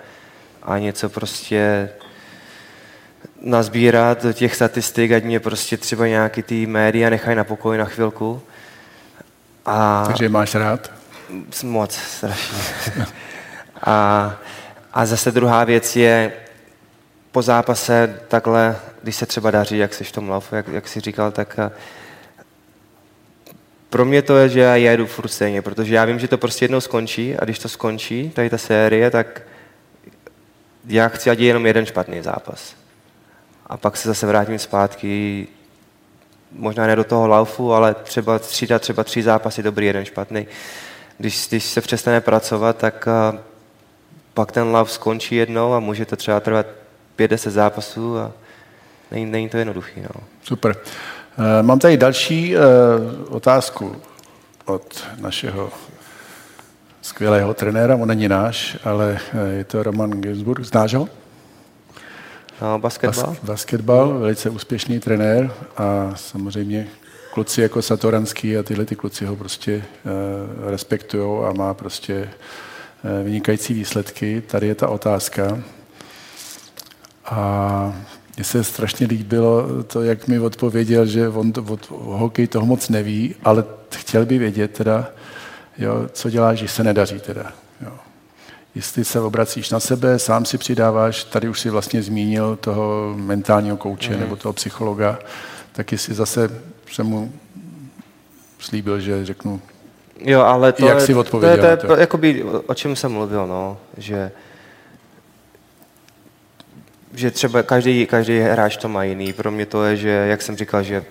[0.63, 1.89] a něco prostě
[3.41, 7.86] nazbírat do těch statistik, ať mě prostě třeba nějaký ty média nechají na pokoji na
[7.86, 8.41] chvilku.
[9.65, 11.05] A Takže máš rád?
[11.63, 12.57] Moc, strašně.
[13.81, 14.35] a,
[14.93, 16.31] a zase druhá věc je,
[17.35, 20.99] po zápase takhle, když se třeba daří, jak jsi v tom laufu, jak, jak jsi
[20.99, 21.71] říkal, tak eh,
[23.89, 26.65] pro mě to je, že já jedu furt stejně, protože já vím, že to prostě
[26.65, 29.41] jednou skončí a když to skončí, tady ta série, tak
[30.85, 32.75] já chci, ať je jenom jeden špatný zápas.
[33.67, 35.47] A pak se zase vrátím zpátky,
[36.51, 40.47] možná ne do toho laufu, ale třeba střídat třeba tři zápasy dobrý, jeden špatný.
[41.18, 43.38] Když, když se přestane pracovat, tak eh,
[44.34, 46.66] pak ten lauf skončí jednou a může to třeba trvat
[47.16, 48.32] pět, deset zápasů a
[49.11, 50.01] není, není to jednoduchý.
[50.01, 50.22] No.
[50.43, 50.76] Super.
[50.80, 52.59] Eh, mám tady další eh,
[53.30, 53.95] otázku
[54.66, 55.70] od našeho
[57.01, 59.20] skvělého trenéra, on není náš, ale
[59.57, 60.66] je to Roman Ginsburg.
[60.66, 61.09] Znáš ho?
[62.61, 63.26] No, basketbal?
[63.26, 66.88] Bas- basketbal, velice úspěšný trenér a samozřejmě
[67.36, 72.29] kluci jako Satoranský a tyhle ty kluci ho prostě uh, respektují a má prostě
[73.03, 74.43] uh, vynikající výsledky.
[74.47, 75.59] Tady je ta otázka.
[77.25, 77.93] A
[78.36, 82.89] mně se strašně líbilo to, jak mi odpověděl, že on to, od hokej toho moc
[82.89, 83.63] neví, ale
[83.95, 85.09] chtěl by vědět teda,
[85.77, 87.51] jo, co děláš, když se nedaří teda.
[87.81, 87.91] Jo.
[88.75, 93.77] Jestli se obracíš na sebe, sám si přidáváš, tady už si vlastně zmínil toho mentálního
[93.77, 94.19] kouče mm.
[94.19, 95.19] nebo toho psychologa,
[95.71, 97.32] tak jestli zase jsem mu
[98.60, 99.62] slíbil, že řeknu,
[100.20, 102.02] Jo, ale to Jak je, to odpověděl je, to je to?
[102.02, 104.32] jakoby, o čem jsem mluvil, no, že
[107.14, 109.34] že třeba každý, každý hráč to má jiný.
[109.34, 111.04] Pro mě to je, že, jak jsem říkal, že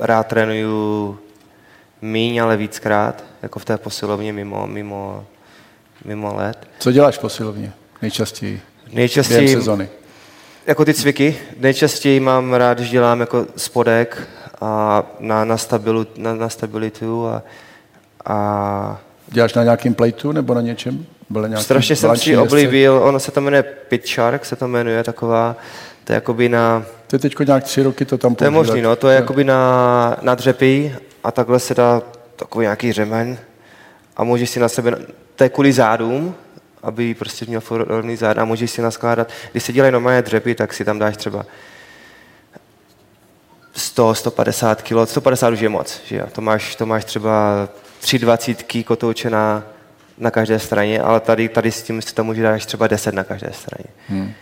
[0.00, 1.18] rád trénuju
[2.02, 5.26] míň, ale víckrát, jako v té posilovně mimo, mimo,
[6.04, 6.68] mimo let.
[6.78, 7.72] co děláš v posilovně
[8.02, 8.52] nejčastěji
[8.84, 9.88] během Nejčastěji, sezony?
[10.66, 14.28] jako ty cviky, nejčastěji mám rád, když dělám jako spodek
[14.62, 17.42] a na, na, stabilu, na, na stabilitu a,
[18.24, 21.06] a Děláš na nějakém plateu nebo na něčem?
[21.30, 25.04] Byl nějaký Strašně jsem si oblíbil, ono se to jmenuje Pit Shark, se to jmenuje
[25.04, 25.56] taková,
[26.04, 28.82] to je jakoby na, To je teď nějak tři roky to tam to je možný,
[28.82, 32.02] no, to je jakoby na, na dřepy a takhle se dá
[32.36, 33.38] takový nějaký řemen
[34.16, 34.96] a můžeš si na sebe,
[35.36, 36.34] to je kvůli zádům,
[36.82, 40.72] aby prostě měl rovný zád a můžeš si naskládat, když se dělají normálně dřepy, tak
[40.72, 41.46] si tam dáš třeba
[43.72, 46.26] 100, 150 kg, 150 už je moc, že jo?
[46.32, 47.68] To máš, to máš třeba
[48.00, 49.62] 320 kotouče na,
[50.18, 53.24] na každé straně, ale tady, tady s tím si tam může dáš třeba 10 na
[53.24, 53.84] každé straně.
[54.08, 54.32] Hmm.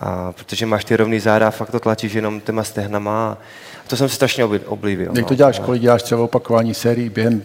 [0.00, 3.38] A protože máš ty rovný záda a fakt to tlačíš jenom těma stehnama.
[3.84, 5.12] A to jsem si strašně oblíbil.
[5.16, 7.44] Jak to děláš, kolik děláš třeba opakování sérií během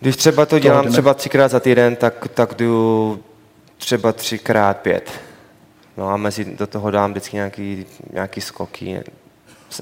[0.00, 0.92] Když třeba to dělám dne.
[0.92, 3.22] třeba třikrát za týden, tak, tak jdu
[3.78, 5.10] třeba třikrát pět.
[5.96, 9.02] No a mezi do toho dám vždycky nějaký, nějaký skoky.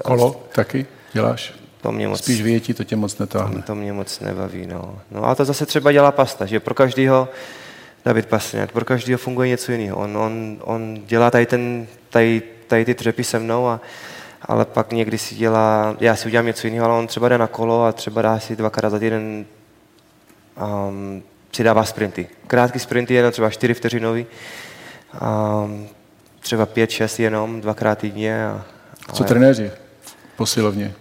[0.03, 1.53] Kolo taky děláš?
[1.81, 3.61] To mě moc, Spíš vyjetí, to tě moc netáhne.
[3.61, 4.67] to mě moc nebaví.
[4.67, 4.99] No.
[5.11, 7.29] no a to zase třeba dělá pasta, že pro každého,
[8.05, 9.97] David Pastrňák, pro každého funguje něco jiného.
[9.97, 13.81] On, on, on dělá tady, ten, tady, tady ty dřepy se mnou, a,
[14.41, 17.47] ale pak někdy si dělá, já si udělám něco jiného, ale on třeba jde na
[17.47, 19.45] kolo a třeba dá si dvakrát za týden
[20.87, 22.27] um, přidává sprinty.
[22.47, 24.25] Krátký sprinty, jenom třeba 4 vteřinový,
[25.63, 25.87] um,
[26.39, 28.45] třeba 5-6 jenom, dvakrát týdně.
[28.47, 28.65] A,
[29.13, 29.71] Co ale- trenéři
[30.35, 30.93] posilovně?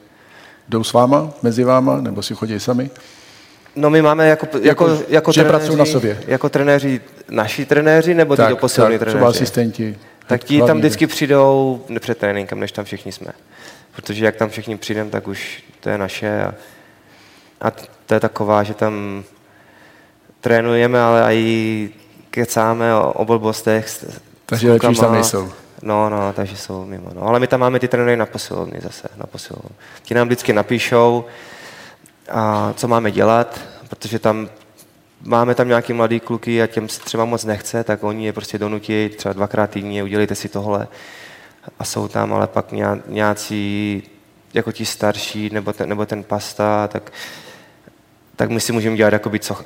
[0.68, 2.91] Jdou s váma, mezi váma, nebo si chodí sami?
[3.76, 6.20] No my máme jako, jako, Jako, jako, že trenéři, na sobě.
[6.26, 9.26] Jako trenéři, naši trenéři, nebo ty do posilní třeba trenéři?
[9.39, 9.99] asistenti.
[10.26, 13.32] Tak ti tam vždycky přijdou před tréninkem, než tam všichni jsme.
[13.97, 16.43] Protože jak tam všichni přijdeme, tak už to je naše.
[16.45, 16.55] A,
[17.61, 17.70] a
[18.07, 19.24] to je taková, že tam
[20.41, 21.91] trénujeme, ale i
[22.30, 23.89] kecáme o, o blbostech.
[23.89, 25.53] s- Takže lepší tam nejsou.
[25.85, 27.11] No, no, takže jsou mimo.
[27.14, 27.22] No.
[27.22, 29.70] Ale my tam máme ty trenéry na posilovny zase, na posilovnu.
[30.03, 31.24] Ti nám vždycky napíšou,
[32.30, 34.49] a co máme dělat, protože tam
[35.20, 39.09] máme tam nějaký mladý kluky a těm třeba moc nechce, tak oni je prostě donutí
[39.09, 40.89] třeba dvakrát týdně, udělejte si tohle.
[41.78, 44.03] A jsou tam ale pak ně- nějací,
[44.55, 47.12] jako ti starší, nebo ten, nebo ten pasta, tak,
[48.37, 49.57] tak my si můžeme dělat jakoby co,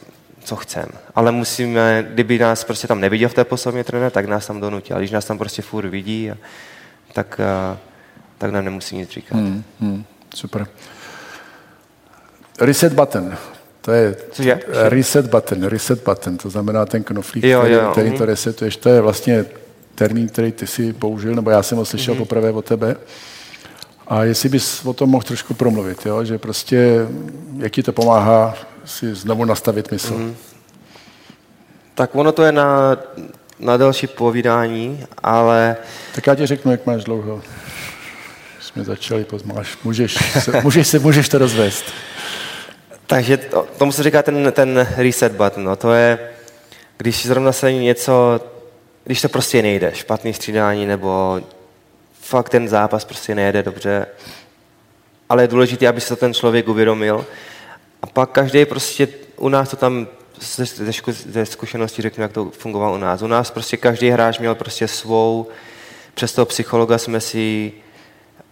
[0.49, 0.92] co chceme.
[1.14, 4.92] Ale musíme, kdyby nás prostě tam neviděl v té poslední trenér, tak nás tam donutí.
[4.92, 6.36] Ale když nás tam prostě furt vidí, a,
[7.12, 7.78] tak, a,
[8.38, 9.36] tak nám nemusí nic říkat.
[9.36, 9.62] Hmm.
[9.80, 10.66] Hmm, super.
[12.61, 13.36] Reset button.
[13.80, 14.53] To je Cože?
[14.72, 18.76] eh, reset button, reset button, to znamená ten knoflík, Jo, který, jo, který to resetuješ.
[18.76, 19.44] To je vlastně
[19.94, 22.18] termín, který ty si použil, nebo já jsem ho slyšel Mhm.
[22.24, 22.96] poprvé od tebe.
[24.09, 26.24] A jestli bys o tom mohl trošku promluvit, jo?
[26.24, 27.07] že prostě,
[27.59, 28.55] jak ti to pomáhá
[28.89, 30.14] si znovu nastavit mysl.
[30.14, 30.36] Mhm.
[31.95, 32.97] Tak ono to je na,
[33.59, 35.76] na další povídání, ale
[36.14, 37.43] Tak já ti řeknu, jak máš dlouho.
[38.61, 39.78] Jsme začali, pozmáš.
[39.84, 41.84] Můžeš se, můžeš, se, můžeš to rozvést.
[43.07, 45.64] Takže to, tomu se říká ten, ten reset button.
[45.64, 45.76] No.
[45.76, 46.18] To je,
[46.97, 48.41] když zrovna se něco,
[49.05, 51.41] když to prostě nejde, špatný střídání nebo
[52.20, 54.07] fakt ten zápas prostě nejde dobře,
[55.28, 57.26] ale je důležité, aby se to ten člověk uvědomil.
[58.03, 60.07] A pak každý prostě, u nás to tam
[60.40, 63.22] ze, ze, zku- ze zkušenosti řeknu, jak to fungovalo u nás.
[63.22, 65.46] U nás prostě každý hráč měl prostě svou,
[66.14, 67.72] přes toho psychologa jsme si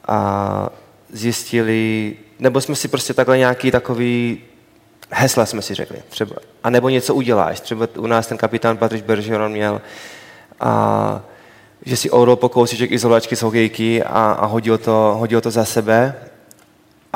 [0.08, 0.70] a
[1.12, 4.42] zjistili, nebo jsme si prostě takhle nějaký takový
[5.10, 5.98] hesla jsme si řekli.
[6.08, 7.60] Třeba, a nebo něco uděláš.
[7.60, 9.80] Třeba u nás ten kapitán Patriš Bergeron měl
[10.60, 11.20] a
[11.86, 15.64] že si ourol po kousíček izolačky z hokejky a, a hodil, to, hodil to za
[15.64, 16.14] sebe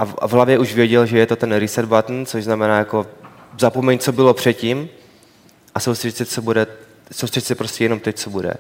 [0.01, 2.79] a v, a v hlavě už věděl, že je to ten reset button, což znamená
[2.79, 3.07] jako
[3.59, 4.89] zapomeň, co bylo předtím
[5.75, 6.67] a soustředit se, co bude,
[7.13, 8.55] soustředit se prostě jenom teď, co bude.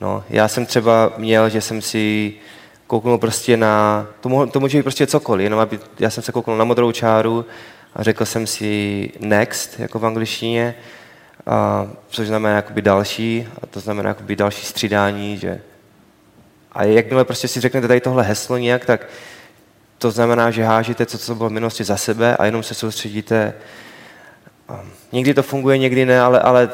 [0.00, 2.34] No, já jsem třeba měl, že jsem si
[2.86, 6.32] kouknul prostě na, to, mo, to může být prostě cokoliv, jenom aby, já jsem se
[6.32, 7.44] kouknul na modrou čáru
[7.94, 10.74] a řekl jsem si next, jako v angličtině,
[11.46, 15.60] a, což znamená jakoby další, a to znamená jakoby další střídání, že
[16.72, 19.06] a jakmile prostě si řeknete tady tohle heslo nějak, tak
[20.04, 23.54] to znamená, že hážíte to, co bylo v minulosti za sebe a jenom se soustředíte.
[25.12, 26.70] Někdy to funguje, někdy ne, ale, ale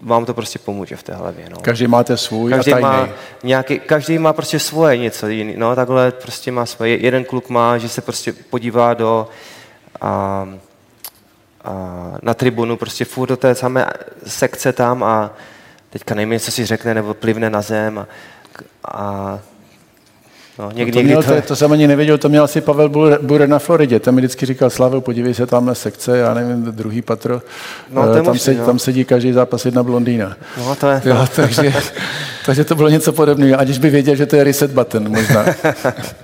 [0.00, 1.50] vám to prostě pomůže v té hlavě.
[1.50, 1.56] No.
[1.56, 3.08] Každý máte svůj každý a má
[3.42, 5.54] nějaký, každý má prostě svoje něco jiný.
[5.56, 6.96] No, takhle prostě má svoje.
[6.96, 9.28] Jeden kluk má, že se prostě podívá do
[10.00, 10.48] a,
[11.64, 11.72] a,
[12.22, 13.86] na tribunu, prostě furt do té samé
[14.26, 15.30] sekce tam a
[15.90, 18.06] teďka nevím, co si řekne, nebo plivne na zem a,
[18.84, 19.40] a
[20.58, 23.58] No, někdy, to, měl, to, to jsem ani nevěděl, to měl asi Pavel Bure na
[23.58, 24.00] Floridě.
[24.00, 27.42] Tam mi vždycky říkal, Slavel, podívej se tam na sekce, já nevím, druhý patro.
[27.90, 28.66] No, tam, možný, sedí, no.
[28.66, 30.36] tam sedí každý zápas jedna blondýna.
[30.58, 31.02] No, to je.
[31.04, 31.72] Jo, takže,
[32.46, 35.44] takže to bylo něco podobného, aniž by věděl, že to je reset button možná.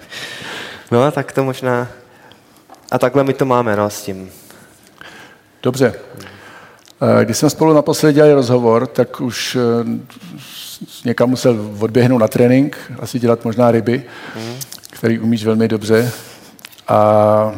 [0.90, 1.88] no, tak to možná.
[2.90, 4.30] A takhle my to máme, no, s tím.
[5.62, 5.94] Dobře.
[7.02, 9.60] Eh, když jsme spolu naposledy dělali rozhovor, tak už eh,
[11.04, 14.04] někam musel odběhnout na trénink, asi dělat možná ryby,
[14.90, 16.12] který umíš velmi dobře.
[16.88, 17.54] A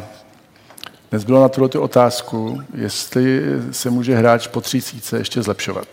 [1.10, 5.86] dnes bylo na tuto otázku, jestli se může hráč po třísíce ještě zlepšovat.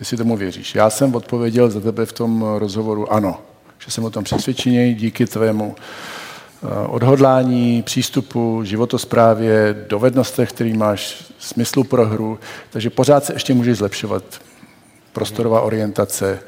[0.00, 0.74] Jestli tomu věříš.
[0.74, 3.40] Já jsem odpověděl za tebe v tom rozhovoru ano,
[3.78, 5.74] že jsem o tom přesvědčený díky tvému
[6.86, 12.38] odhodlání, přístupu, životosprávě, dovednostech, který máš, smyslu pro hru,
[12.70, 14.24] takže pořád se ještě můžeš zlepšovat
[15.12, 16.38] prostorová orientace,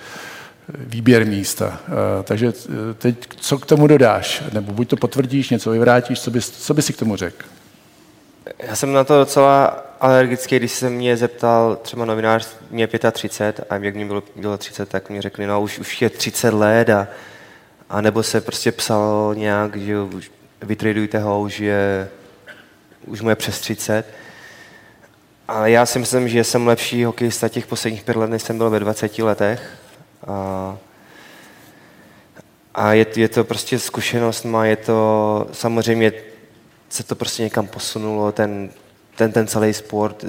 [0.69, 1.81] výběr místa.
[1.89, 4.43] Eh, takže eh, teď co k tomu dodáš?
[4.53, 7.47] Nebo buď to potvrdíš, něco vyvrátíš, co bys, co by si k tomu řekl?
[8.59, 9.67] Já jsem na to docela
[10.01, 14.89] alergický, když se mě zeptal třeba novinář, mě 35 a jak mě bylo, bylo 30,
[14.89, 17.09] tak mi řekli, no už, už je 30 let a,
[17.91, 20.31] a nebo se prostě psalo nějak, že už
[20.63, 22.09] vytradujte ho, už je,
[23.07, 24.07] už mu je přes 30.
[25.49, 28.71] A já si myslím, že jsem lepší hokejista těch posledních pět let, než jsem byl
[28.71, 29.79] ve 20 letech.
[30.27, 30.77] A,
[32.75, 36.13] a je, je to prostě zkušenost má, je to samozřejmě
[36.89, 38.71] se to prostě někam posunulo, ten,
[39.17, 40.25] ten, ten celý sport,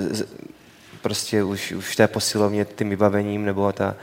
[1.02, 3.96] prostě už, už té posilovně tím vybavením, nebo ta,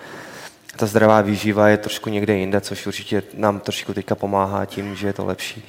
[0.76, 5.06] ta zdravá výživa je trošku někde jinde, což určitě nám trošku teďka pomáhá tím, že
[5.06, 5.68] je to lepší.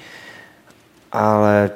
[1.12, 1.72] Ale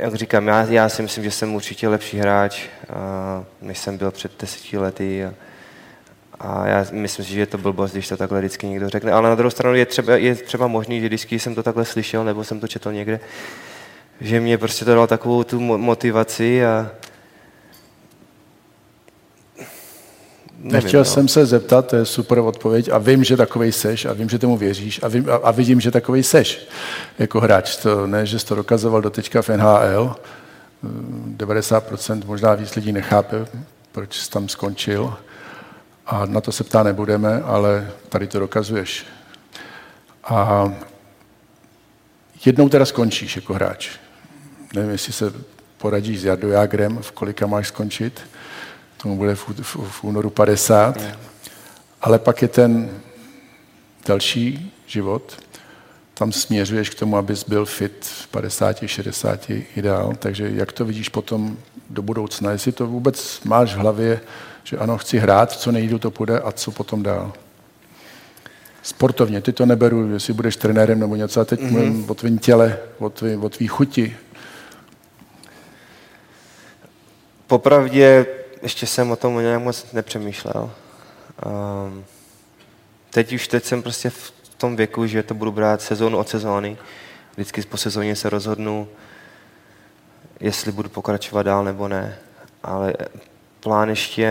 [0.00, 4.10] jak říkám, já, já si myslím, že jsem určitě lepší hráč, a, než jsem byl
[4.10, 5.24] před deseti lety.
[5.24, 5.34] A,
[6.40, 9.12] a já myslím si, že je to blbost, když to takhle vždycky někdo řekne.
[9.12, 12.24] Ale na druhou stranu je třeba, je třeba možný, že vždycky jsem to takhle slyšel,
[12.24, 13.20] nebo jsem to četl někde,
[14.20, 16.90] že mě prostě to dalo takovou tu motivaci a
[20.58, 21.04] Nevím, Nechtěl no.
[21.04, 24.38] jsem se zeptat, to je super odpověď a vím, že takovej seš a vím, že
[24.38, 26.68] tomu věříš a, vím, a, a vidím, že takovej seš
[27.18, 27.76] jako hráč.
[27.76, 30.16] To, ne, že jsi to dokazoval do teďka v NHL.
[31.36, 33.46] 90% možná víc lidí nechápe,
[33.92, 35.14] proč jsi tam skončil.
[36.06, 39.06] A na to se ptá nebudeme, ale tady to dokazuješ.
[40.24, 40.72] A
[42.44, 43.90] jednou teda skončíš jako hráč.
[44.74, 45.32] Nevím, jestli se
[45.78, 48.20] poradíš s Jardo Jágrem, v kolika máš skončit.
[48.96, 50.98] Tomu bude v, v, v únoru 50.
[52.02, 52.90] Ale pak je ten
[54.06, 55.38] další život.
[56.14, 60.12] Tam směřuješ k tomu, abys byl fit v 50, 60 ideál.
[60.18, 61.56] Takže jak to vidíš potom
[61.90, 62.52] do budoucna?
[62.52, 64.20] Jestli to vůbec máš v hlavě,
[64.64, 67.32] že ano, chci hrát, co nejdu, to půjde a co potom dál.
[68.82, 71.70] Sportovně, ty to neberu, jestli budeš trenérem nebo něco, a teď mm-hmm.
[71.70, 74.16] mluvím o tvém těle, o tvý, o tvý chuti.
[77.46, 78.26] Popravdě
[78.62, 80.70] ještě jsem o tom nějak moc nepřemýšlel.
[81.46, 82.04] Um,
[83.10, 86.76] teď už teď jsem prostě v tom věku, že to budu brát sezónu od sezóny.
[87.32, 88.88] Vždycky po sezóně se rozhodnu,
[90.40, 92.18] jestli budu pokračovat dál nebo ne.
[92.62, 92.94] Ale
[93.60, 94.28] plán ještě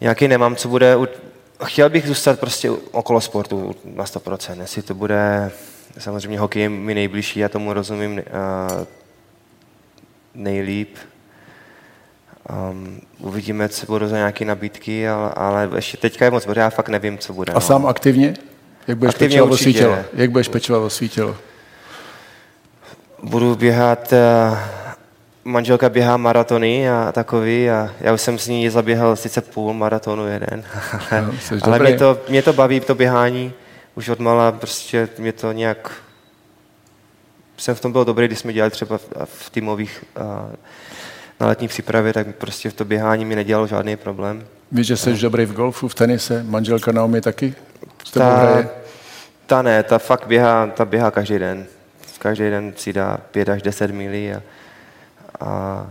[0.00, 0.96] nějaký nemám, co bude...
[1.64, 4.60] Chtěl bych zůstat prostě okolo sportu na 100%.
[4.60, 5.50] Jestli to bude...
[5.98, 8.22] Samozřejmě hokej je mi nejbližší, já tomu rozumím uh,
[10.34, 10.96] nejlíp.
[12.50, 16.70] Um, uvidíme, co budou za nějaké nabídky, ale, ale ještě teďka je moc, protože já
[16.70, 17.52] fakt nevím, co bude.
[17.52, 17.60] A no.
[17.60, 18.34] sám aktivně?
[18.88, 20.04] Jak budeš aktivně pečovat o?
[20.12, 21.36] Jak budeš pečovat o svý tělo?
[23.22, 24.58] Budu běhat uh,
[25.44, 30.26] manželka běhá maratony a takový a já už jsem s ní zaběhal sice půl maratonu
[30.26, 30.64] jeden,
[31.10, 31.32] ale, no,
[31.62, 33.52] ale mě, to, mě to baví, to běhání.
[33.94, 35.90] Už od mala prostě mě to nějak...
[37.56, 40.24] Jsem v tom byl dobrý, když jsme dělali třeba v, v týmových uh,
[41.42, 44.46] na letní přípravě, tak prostě v to běhání mi nedělalo žádný problém.
[44.72, 47.54] Víš, že jsi dobrý v golfu, v tenise, manželka Naomi taky
[48.04, 48.68] s Ta, hraje?
[49.46, 51.66] ta ne, ta fakt běhá, ta běhá každý den.
[52.18, 54.42] Každý den si dá 5 až 10 milí a,
[55.40, 55.86] a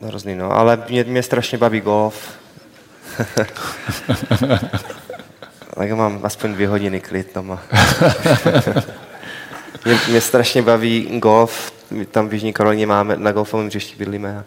[0.00, 0.52] hrozný, no.
[0.52, 2.32] Ale mě, mě strašně baví golf.
[5.74, 7.62] tak mám aspoň dvě hodiny klid doma.
[9.84, 11.72] mě, mě strašně baví golf,
[12.10, 14.44] tam v Jižní Karolině máme, na golfovém hřišti bydlíme a,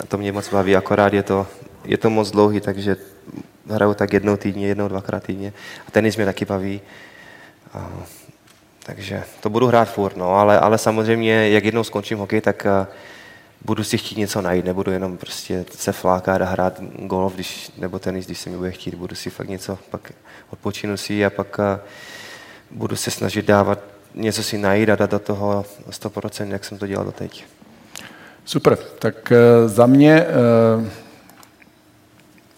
[0.00, 1.46] a to mě moc baví, akorát je to,
[1.84, 2.96] je to moc dlouhý, takže
[3.70, 5.52] hraju tak jednou týdně, jednou, dvakrát týdně.
[5.88, 6.80] A tenis mě taky baví.
[7.74, 7.90] A,
[8.82, 12.88] takže to budu hrát furt, no, ale, ale samozřejmě, jak jednou skončím hokej, tak a,
[13.64, 17.98] budu si chtít něco najít, nebudu jenom prostě se flákat a hrát golf, když, nebo
[17.98, 20.12] tenis, když se mi bude chtít, budu si fakt něco, pak
[20.50, 21.80] odpočinu si a pak a,
[22.70, 26.86] budu se snažit dávat něco si najít a dát do toho 100%, jak jsem to
[26.86, 27.44] dělal doteď.
[28.44, 30.26] Super, tak uh, za mě
[30.78, 30.86] uh,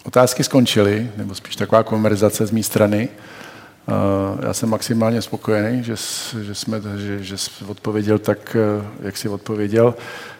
[0.03, 3.09] otázky skončily, nebo spíš taková konverzace z mé strany.
[3.87, 5.95] Uh, já jsem maximálně spokojený, že,
[6.41, 8.57] že, jsme, že, že jsi odpověděl tak,
[9.01, 9.95] jak jsi odpověděl.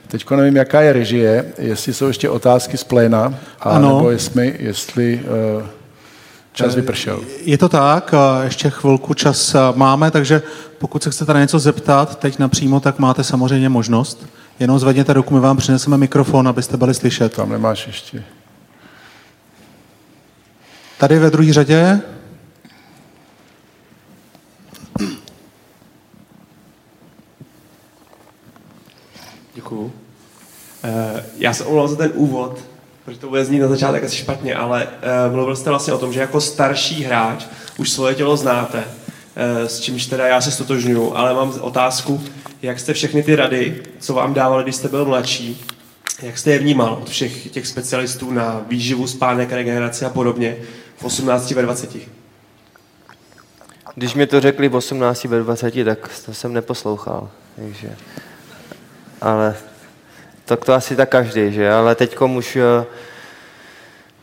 [0.07, 3.97] Teď nevím, jaká je režie, jestli jsou ještě otázky z pléna, a ano.
[3.97, 5.21] nebo jestli, jestli
[5.57, 5.63] uh,
[6.53, 7.21] čas vypršel.
[7.41, 10.41] Je to tak, ještě chvilku čas máme, takže
[10.77, 14.25] pokud se chcete na něco zeptat teď napřímo, tak máte samozřejmě možnost.
[14.59, 17.35] Jenom zvedněte ruku, my vám přineseme mikrofon, abyste byli slyšet.
[17.35, 18.23] Tam nemáš ještě.
[20.97, 22.01] Tady ve druhé řadě.
[29.55, 29.93] Děkuju.
[30.83, 32.59] Eh, já se omlouvám za ten úvod,
[33.09, 34.87] protože to bude znít na začátek asi špatně, ale
[35.27, 37.45] uh, mluvil jste vlastně o tom, že jako starší hráč
[37.77, 42.21] už svoje tělo znáte, uh, s čímž teda já se stotožňuju, ale mám otázku,
[42.61, 45.65] jak jste všechny ty rady, co vám dávali, když jste byl mladší,
[46.21, 50.57] jak jste je vnímal od všech těch specialistů na výživu, spánek, regeneraci a podobně
[50.97, 51.97] v 18 ve 20?
[53.95, 57.29] Když mi to řekli v 18 ve 20, tak to jsem neposlouchal.
[57.55, 57.95] Takže.
[59.21, 59.55] Ale
[60.49, 61.71] tak to asi tak každý, že?
[61.71, 62.85] Ale teď už eh,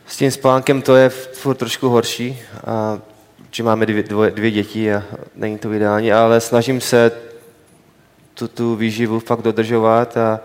[0.07, 2.99] s tím spánkem to je furt trošku horší, a,
[3.51, 5.03] že máme dvě, dvě, dvě děti a
[5.35, 7.11] není to ideální, ale snažím se
[8.33, 10.39] tu, tu výživu fakt dodržovat a,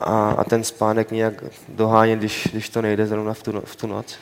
[0.00, 3.86] a, a ten spánek nějak dohánět, když, když to nejde zrovna v tu, v tu
[3.86, 4.14] noc.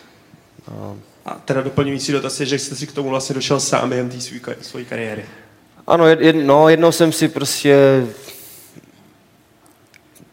[0.72, 0.95] A,
[1.26, 4.20] a teda doplňující dotaz je, že jste si k tomu vlastně došel sám během té
[4.61, 5.24] své kariéry.
[5.86, 8.07] Ano, jed, no, jednou jsem si prostě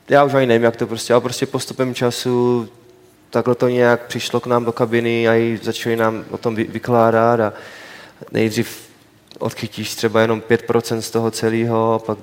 [0.10, 2.70] já už ani nevím, jak to prostě, ale prostě postupem času
[3.30, 7.39] takhle to nějak přišlo k nám do kabiny a i začali nám o tom vykládat
[7.39, 7.53] a
[8.32, 8.89] nejdřív
[9.39, 12.18] odchytíš třeba jenom 5% z toho celého, pak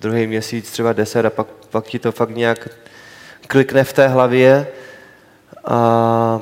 [0.00, 2.68] druhý měsíc třeba 10 a pak, pak ti to fakt nějak
[3.46, 4.66] klikne v té hlavě
[5.64, 6.40] a,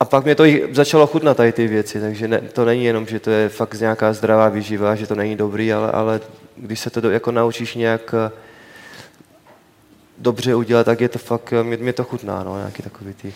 [0.00, 3.20] a pak mě to začalo chutnat tady ty věci, takže ne, to není jenom, že
[3.20, 6.20] to je fakt nějaká zdravá výživa, že to není dobrý, ale, ale
[6.56, 8.14] když se to do, jako naučíš nějak
[10.20, 13.32] dobře udělat, tak je to fakt, mě, mě to chutná, no, nějaký takový ty.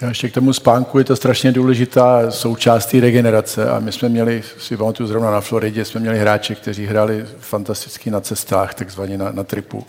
[0.00, 4.08] Já ještě k tomu spánku je to strašně důležitá součást té regenerace a my jsme
[4.08, 9.18] měli, si pamatuju zrovna na Floridě, jsme měli hráče, kteří hráli fantasticky na cestách, takzvaně
[9.18, 9.86] na, na tripu.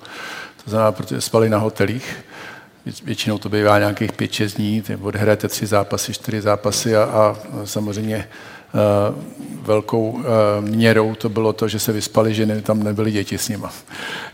[0.63, 2.15] To znamená, protože spali na hotelích,
[3.03, 8.27] většinou to bývá nějakých 5-6 dní, odhrajete tři zápasy, čtyři zápasy a, a samozřejmě
[9.61, 10.23] velkou uh,
[10.59, 13.73] měrou to bylo to, že se vyspali, že ne, tam nebyly děti s nima.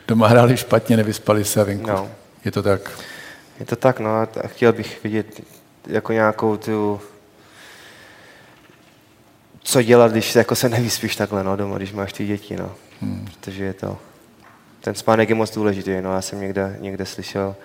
[0.07, 1.87] Doma hráli špatně, nevyspali se venku.
[1.87, 2.09] No.
[2.45, 2.91] Je to tak?
[3.59, 5.41] Je to tak, no a chtěl bych vidět
[5.87, 7.01] jako nějakou tu
[9.63, 12.71] co dělat, když jako se nevyspíš takhle no, doma, když máš ty děti, no.
[13.01, 13.25] Hmm.
[13.25, 13.97] Protože je to,
[14.81, 17.55] ten spánek je moc důležitý, no, já jsem někde, někde slyšel,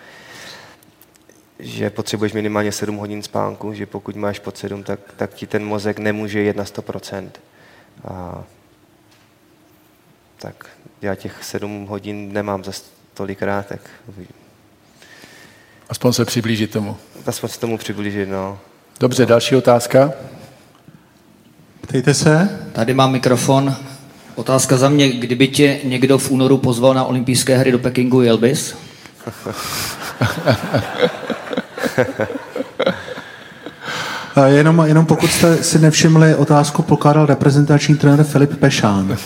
[1.58, 5.64] že potřebuješ minimálně 7 hodin spánku, že pokud máš pod 7, tak, tak ti ten
[5.64, 7.28] mozek nemůže jet na 100%.
[8.04, 8.44] A,
[10.38, 10.66] tak
[11.02, 12.72] já těch 7 hodin nemám za
[13.14, 13.80] tolikrát, tak
[15.88, 16.96] Aspoň se přiblížit tomu.
[17.26, 18.58] Aspoň se tomu přiblížit, no.
[19.00, 19.28] Dobře, no.
[19.28, 20.12] další otázka.
[21.80, 22.60] Ptejte se.
[22.72, 23.76] Tady mám mikrofon.
[24.34, 28.38] Otázka za mě, kdyby tě někdo v únoru pozval na olympijské hry do Pekingu, jel
[28.38, 28.76] bys?
[34.46, 39.16] jenom, jenom pokud jste si nevšimli, otázku pokládal reprezentační trenér Filip Pešán.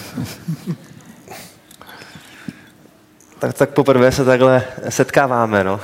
[3.38, 5.80] tak, tak poprvé se takhle setkáváme, no.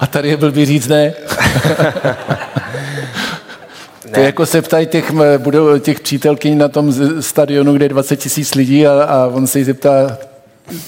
[0.00, 1.12] A tady je blbý říct ne?
[4.14, 6.92] To je jako se ptají těch, budou, těch přítelkyň na tom
[7.22, 10.18] stadionu, kde je 20 tisíc lidí a, a on se jí zeptá,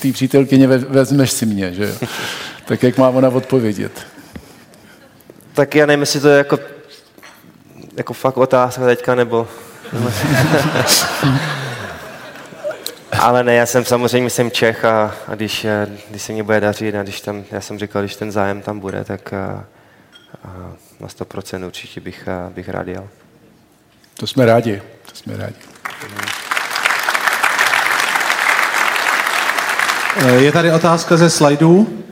[0.01, 2.09] ty přítelkyně, ve- vezmeš si mě, že jo?
[2.67, 4.07] Tak jak má ona odpovědět?
[5.55, 6.59] Tak já nevím, jestli to je jako,
[7.97, 9.49] jako fakt otázka teďka, nebo...
[13.21, 16.61] Ale ne, já jsem samozřejmě jsem Čech a, a když, eh, když se mě bude
[16.61, 19.65] dařit a když tam, já jsem říkal, když ten zájem tam bude, tak a,
[20.45, 23.09] a na 100% určitě bych, a, bych rád jel.
[24.15, 25.57] To jsme rádi, to jsme rádi.
[30.39, 32.05] Je tady otázka ze slajdů.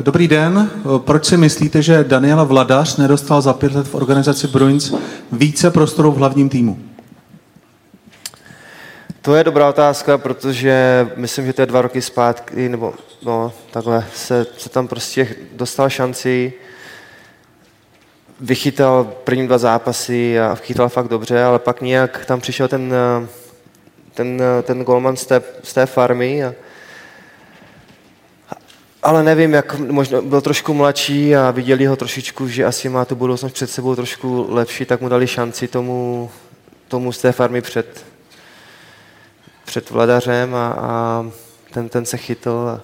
[0.00, 0.70] Dobrý den.
[0.98, 4.94] Proč si myslíte, že Daniela Vladař nedostal za pět let v organizaci Bruins
[5.32, 6.78] více prostoru v hlavním týmu?
[9.22, 14.04] To je dobrá otázka, protože myslím, že to je dva roky zpátky, nebo no, takhle,
[14.14, 16.52] se, se tam prostě dostal šanci,
[18.40, 23.28] vychytal první dva zápasy a chytal fakt dobře, ale pak nějak tam přišel ten, eh,
[24.14, 26.54] ten, eh, ten golman z té, z té farmy a,
[29.02, 33.14] ale nevím, jak možná byl trošku mladší a viděli ho trošičku, že asi má tu
[33.14, 36.30] budoucnost před sebou trošku lepší, tak mu dali šanci tomu,
[36.88, 38.04] tomu z té farmy před,
[39.64, 41.26] před vladařem a, a
[41.70, 42.80] ten, ten se chytl a,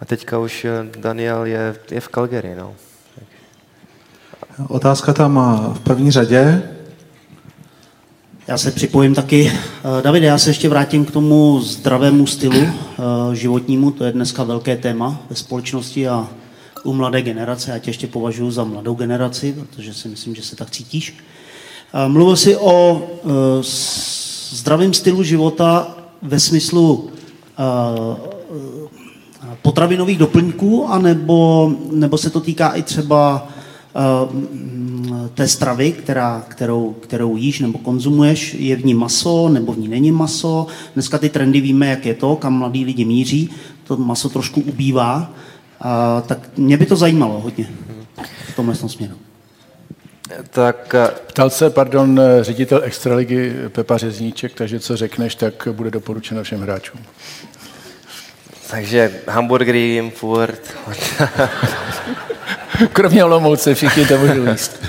[0.00, 0.66] a teďka už
[0.98, 2.54] Daniel je, je v Calgary.
[2.54, 2.74] No.
[4.68, 5.40] Otázka tam
[5.74, 6.62] v první řadě.
[8.48, 9.52] Já se připojím taky.
[9.52, 13.90] Eh, Davide, já se ještě vrátím k tomu zdravému stylu eh, životnímu.
[13.90, 16.28] To je dneska velké téma ve společnosti a
[16.84, 17.70] u mladé generace.
[17.70, 21.14] Já tě ještě považuji za mladou generaci, protože si myslím, že se tak cítíš.
[21.94, 23.06] Eh, Mluvil jsi o
[24.50, 27.10] zdravém stylu života ve smyslu
[29.62, 33.48] potravinových doplňků, anebo, nebo se to týká i třeba
[35.34, 39.88] té stravy, která, kterou, kterou jíš nebo konzumuješ, je v ní maso nebo v ní
[39.88, 40.66] není maso.
[40.94, 43.50] Dneska ty trendy víme, jak je to, kam mladí lidi míří,
[43.84, 45.32] to maso trošku ubývá,
[45.80, 47.68] a, tak mě by to zajímalo hodně
[48.52, 49.14] v tomhle tom směru.
[50.50, 56.42] Tak eh, Ptal se, pardon, ředitel Extraligy Pepa Řezníček, takže co řekneš, tak bude doporučeno
[56.42, 57.00] všem hráčům.
[58.70, 60.76] takže hamburgery jim furt.
[62.92, 64.86] Kromě Olomouce všichni to můžou jíst.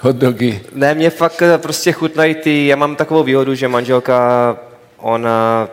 [0.00, 0.60] Hot dogy.
[0.72, 4.56] Ne, mě fakt eh, prostě chutnají ty, já mám takovou výhodu, že manželka,
[4.96, 5.68] ona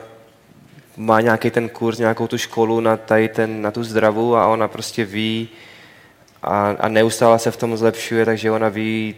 [0.98, 4.68] má nějaký ten kurz, nějakou tu školu na, tady ten, na tu zdravu a ona
[4.68, 5.50] prostě ví
[6.44, 9.16] a, a neustále se v tom zlepšuje, takže ona ví,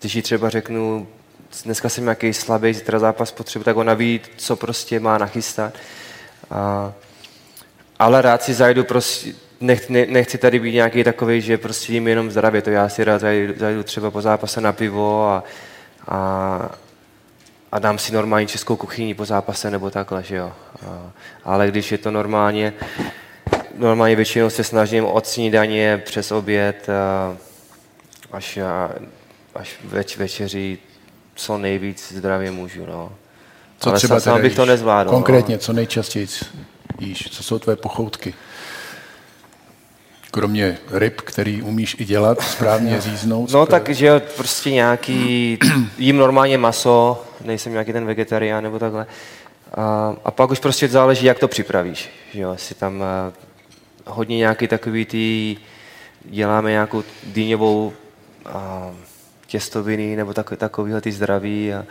[0.00, 1.06] když jí třeba řeknu,
[1.64, 5.74] dneska jsem nějaký slabý, zítra zápas potřebuji, tak ona ví, co prostě má nachystat.
[6.50, 6.92] A,
[7.98, 12.08] ale rád si zajdu prostě, nech, ne, nechci tady být nějaký takový, že prostě jím
[12.08, 15.44] jenom zdravě, to já si rád zajdu, zajdu třeba po zápase na pivo a,
[16.08, 16.70] a,
[17.72, 20.52] a dám si normální českou kuchyni po zápase nebo takhle, že jo.
[20.86, 21.10] A,
[21.44, 22.72] ale když je to normálně,
[23.78, 27.36] normálně většinou se snažím od snídaně přes oběd a,
[28.32, 28.90] až, a,
[29.54, 30.78] až več, večeří
[31.34, 33.12] co nejvíc zdravě můžu, no.
[33.78, 35.10] Co ale třeba sám teda bych to nezvládl.
[35.10, 35.58] Konkrétně, No.
[35.58, 36.26] co nejčastěji
[37.00, 37.28] jíš?
[37.30, 38.34] Co jsou tvoje pochoutky?
[40.36, 43.52] Kromě ryb, který umíš i dělat, správně říznout.
[43.52, 45.58] No tak, že prostě nějaký,
[45.98, 49.06] jím normálně maso, nejsem nějaký ten vegetarián nebo takhle.
[49.74, 52.10] A, a pak už prostě záleží, jak to připravíš.
[52.34, 53.32] Že jo, si tam a,
[54.06, 55.56] hodně nějaký takový ty,
[56.24, 57.92] děláme nějakou dýňovou
[58.46, 58.90] a,
[59.46, 61.72] těstoviny nebo tak, takovýhle ty zdraví.
[61.72, 61.84] A,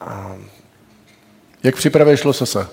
[0.00, 0.36] a,
[1.64, 2.70] Jak připravuješ lososa?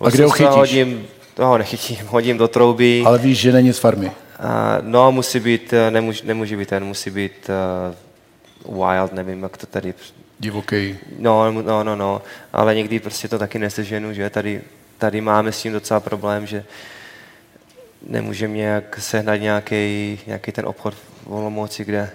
[0.00, 0.54] A kde ho chytíš?
[0.54, 3.02] Hodím, toho nechytím, hodím do trouby.
[3.06, 4.12] Ale víš, že není z farmy.
[4.38, 7.50] A, no, musí být, eh, nemůže, nemůže být ten, musí být
[8.66, 9.94] uh, wild, nevím, jak to tady...
[10.38, 10.98] Divoký.
[11.18, 12.22] No, no, no, no,
[12.52, 14.62] ale někdy prostě to taky neseženu, že tady,
[14.98, 16.64] tady máme s tím docela problém, že
[18.06, 22.10] nemůžeme nějak sehnat nějaký, nějaký ten obchod v Olomouci, kde,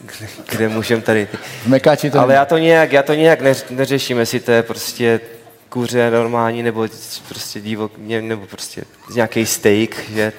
[0.00, 1.28] kde, kde můžeme tady...
[1.66, 5.20] Mekáči to Ale já to nějak, já to nějak neř- neřeším, jestli to je prostě
[5.72, 6.88] kuře normální, nebo
[7.28, 10.32] prostě divok, ne- nebo prostě nějaký steak, že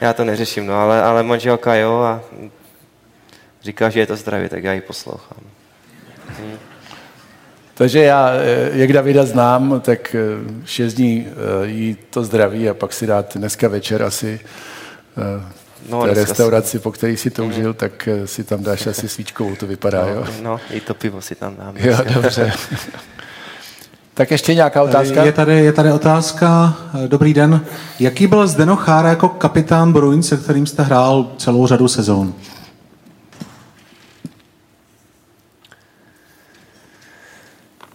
[0.00, 2.20] já to neřeším, no, ale, ale manželka jo a
[3.62, 5.38] říká, že je to zdravě, tak já ji poslouchám.
[7.74, 10.20] Takže já, eh, jak Davida znám, tak eh,
[10.64, 14.40] šest dní eh, jí to zdraví a pak si dát dneska večer asi
[15.88, 19.56] No, v té restauraci, po který si toužil, tak eh, si tam dáš asi svíčkovou,
[19.56, 20.24] to vypadá, jo?
[20.42, 21.80] No, i to pivo si tam dáme.
[21.82, 22.52] Jo, dobře.
[24.20, 25.24] Tak ještě nějaká otázka?
[25.24, 26.74] Je tady, je tady otázka.
[27.06, 27.66] Dobrý den.
[27.98, 32.34] Jaký byl Zdeno Chára jako kapitán Bruin, se kterým jste hrál celou řadu sezón?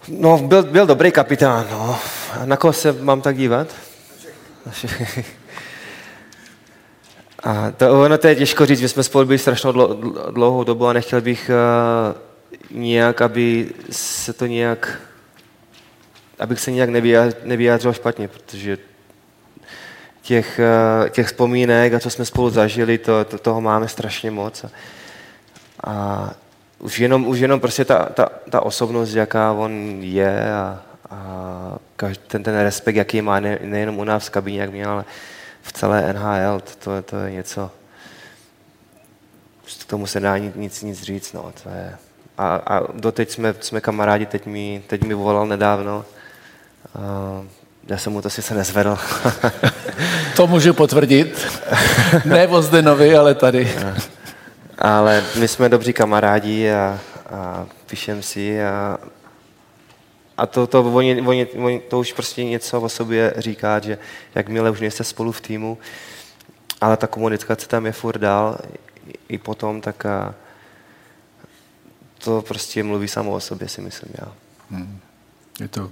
[0.08, 1.66] No, byl, byl dobrý kapitán.
[1.70, 1.98] No.
[2.44, 3.68] Na koho se mám tak dívat?
[7.42, 9.72] A to, ono to je těžko říct, my jsme spolu byli strašnou
[10.30, 14.98] dlouhou dobu a nechtěl bych uh, nějak, aby se to nějak,
[16.38, 16.90] abych se nějak
[17.44, 18.78] nevyjádřil špatně, protože
[20.22, 20.60] těch,
[21.02, 24.64] uh, těch vzpomínek a co jsme spolu zažili, to, to, toho máme strašně moc.
[24.64, 24.70] A,
[25.84, 26.34] a
[26.78, 31.78] už jenom, už jenom prostě ta, ta, ta osobnost, jaká on je a, a
[32.26, 35.04] ten, ten respekt, jaký má ne, nejenom u nás v kabině, jak měl, ale
[35.62, 37.70] v celé NHL, to, to je něco,
[39.80, 41.96] k tomu se dá nic, nic říct, no, to je,
[42.38, 46.04] a, a doteď jsme, jsme kamarádi, teď mi, teď mi volal nedávno,
[47.86, 48.98] já jsem mu to sice nezvedl.
[50.36, 51.46] to můžu potvrdit.
[52.24, 53.74] ne o Zdenovi, ale tady.
[54.78, 58.98] ale my jsme dobří kamarádi a, a píšem si a
[60.36, 63.98] a to, to, oni, oni, oni, to už prostě něco o sobě říká, že
[64.34, 65.78] jakmile už nejste spolu v týmu,
[66.80, 68.58] ale ta komunikace tam je furt dál
[69.28, 70.34] i potom, tak a
[72.24, 74.32] to prostě mluví samo o sobě, si myslím já.
[74.70, 75.00] Hmm.
[75.60, 75.90] Je to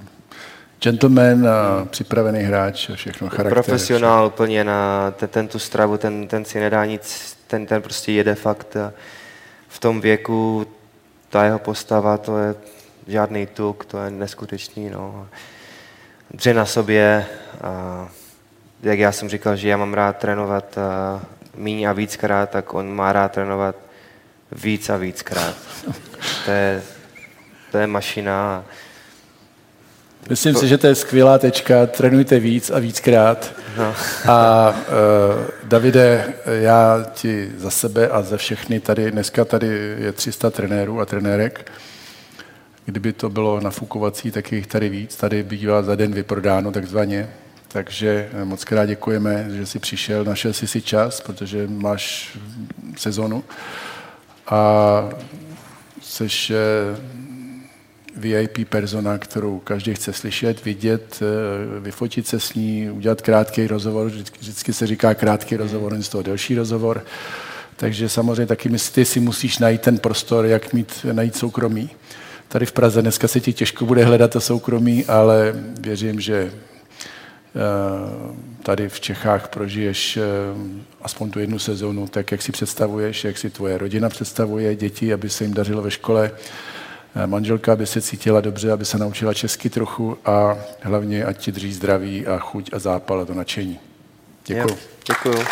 [0.85, 3.53] gentleman a připravený hráč a všechno charakter.
[3.53, 8.13] Profesionál úplně na ten, ten tu stravu, ten, ten si nedá nic, ten, ten prostě
[8.13, 8.77] jede fakt
[9.69, 10.67] v tom věku,
[11.31, 12.55] ta jeho postava, to je
[13.07, 14.91] žádný tuk, to je neskutečný.
[14.91, 15.29] No.
[16.31, 17.27] Dře na sobě,
[17.63, 18.09] a,
[18.83, 21.23] jak já jsem říkal, že já mám rád trénovat a,
[21.57, 23.77] míň a víckrát, tak on má rád trénovat
[24.53, 25.57] víc a víckrát.
[26.45, 26.83] To je,
[27.73, 28.65] to je mašina.
[30.31, 30.61] Myslím to...
[30.61, 31.87] si, že to je skvělá tečka.
[31.87, 33.55] Trénujte víc a víckrát.
[33.79, 33.95] No.
[34.29, 34.75] a uh,
[35.65, 41.07] Davide, já ti za sebe a za všechny tady, dneska tady je 300 trenérů a
[41.07, 41.73] trenérek.
[42.85, 45.17] Kdyby to bylo nafukovací, tak jich tady víc.
[45.17, 47.31] Tady bývá za den vyprodáno takzvaně.
[47.69, 52.37] Takže eh, moc krát děkujeme, že jsi přišel, našel jsi si čas, protože máš
[52.97, 53.45] sezonu
[54.47, 55.09] a
[56.03, 56.29] jsi
[58.17, 64.07] VIP persona, kterou každý chce slyšet, vidět, eh, vyfotit se s ní, udělat krátký rozhovor.
[64.41, 67.05] Vždycky se říká krátký rozhovor, z toho delší rozhovor.
[67.77, 71.91] Takže samozřejmě taky ty si musíš najít ten prostor, jak mít, najít soukromí.
[72.49, 76.51] Tady v Praze dneska se ti těžko bude hledat to soukromí, ale věřím, že eh,
[78.63, 80.23] tady v Čechách prožiješ eh,
[81.03, 85.31] aspoň tu jednu sezónu tak, jak si představuješ, jak si tvoje rodina představuje, děti, aby
[85.31, 86.31] se jim dařilo ve škole,
[87.27, 91.73] manželka, aby se cítila dobře, aby se naučila česky trochu a hlavně, ať ti drží
[91.73, 93.79] zdraví a chuť a zápal a to nadšení.
[94.47, 94.79] Děkuji.
[95.07, 95.45] Děkuji.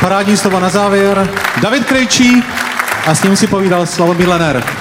[0.00, 1.28] Parádní slova na závěr.
[1.62, 2.44] David Krejčí
[3.06, 4.77] a s ním si povídal Slavomír Lener.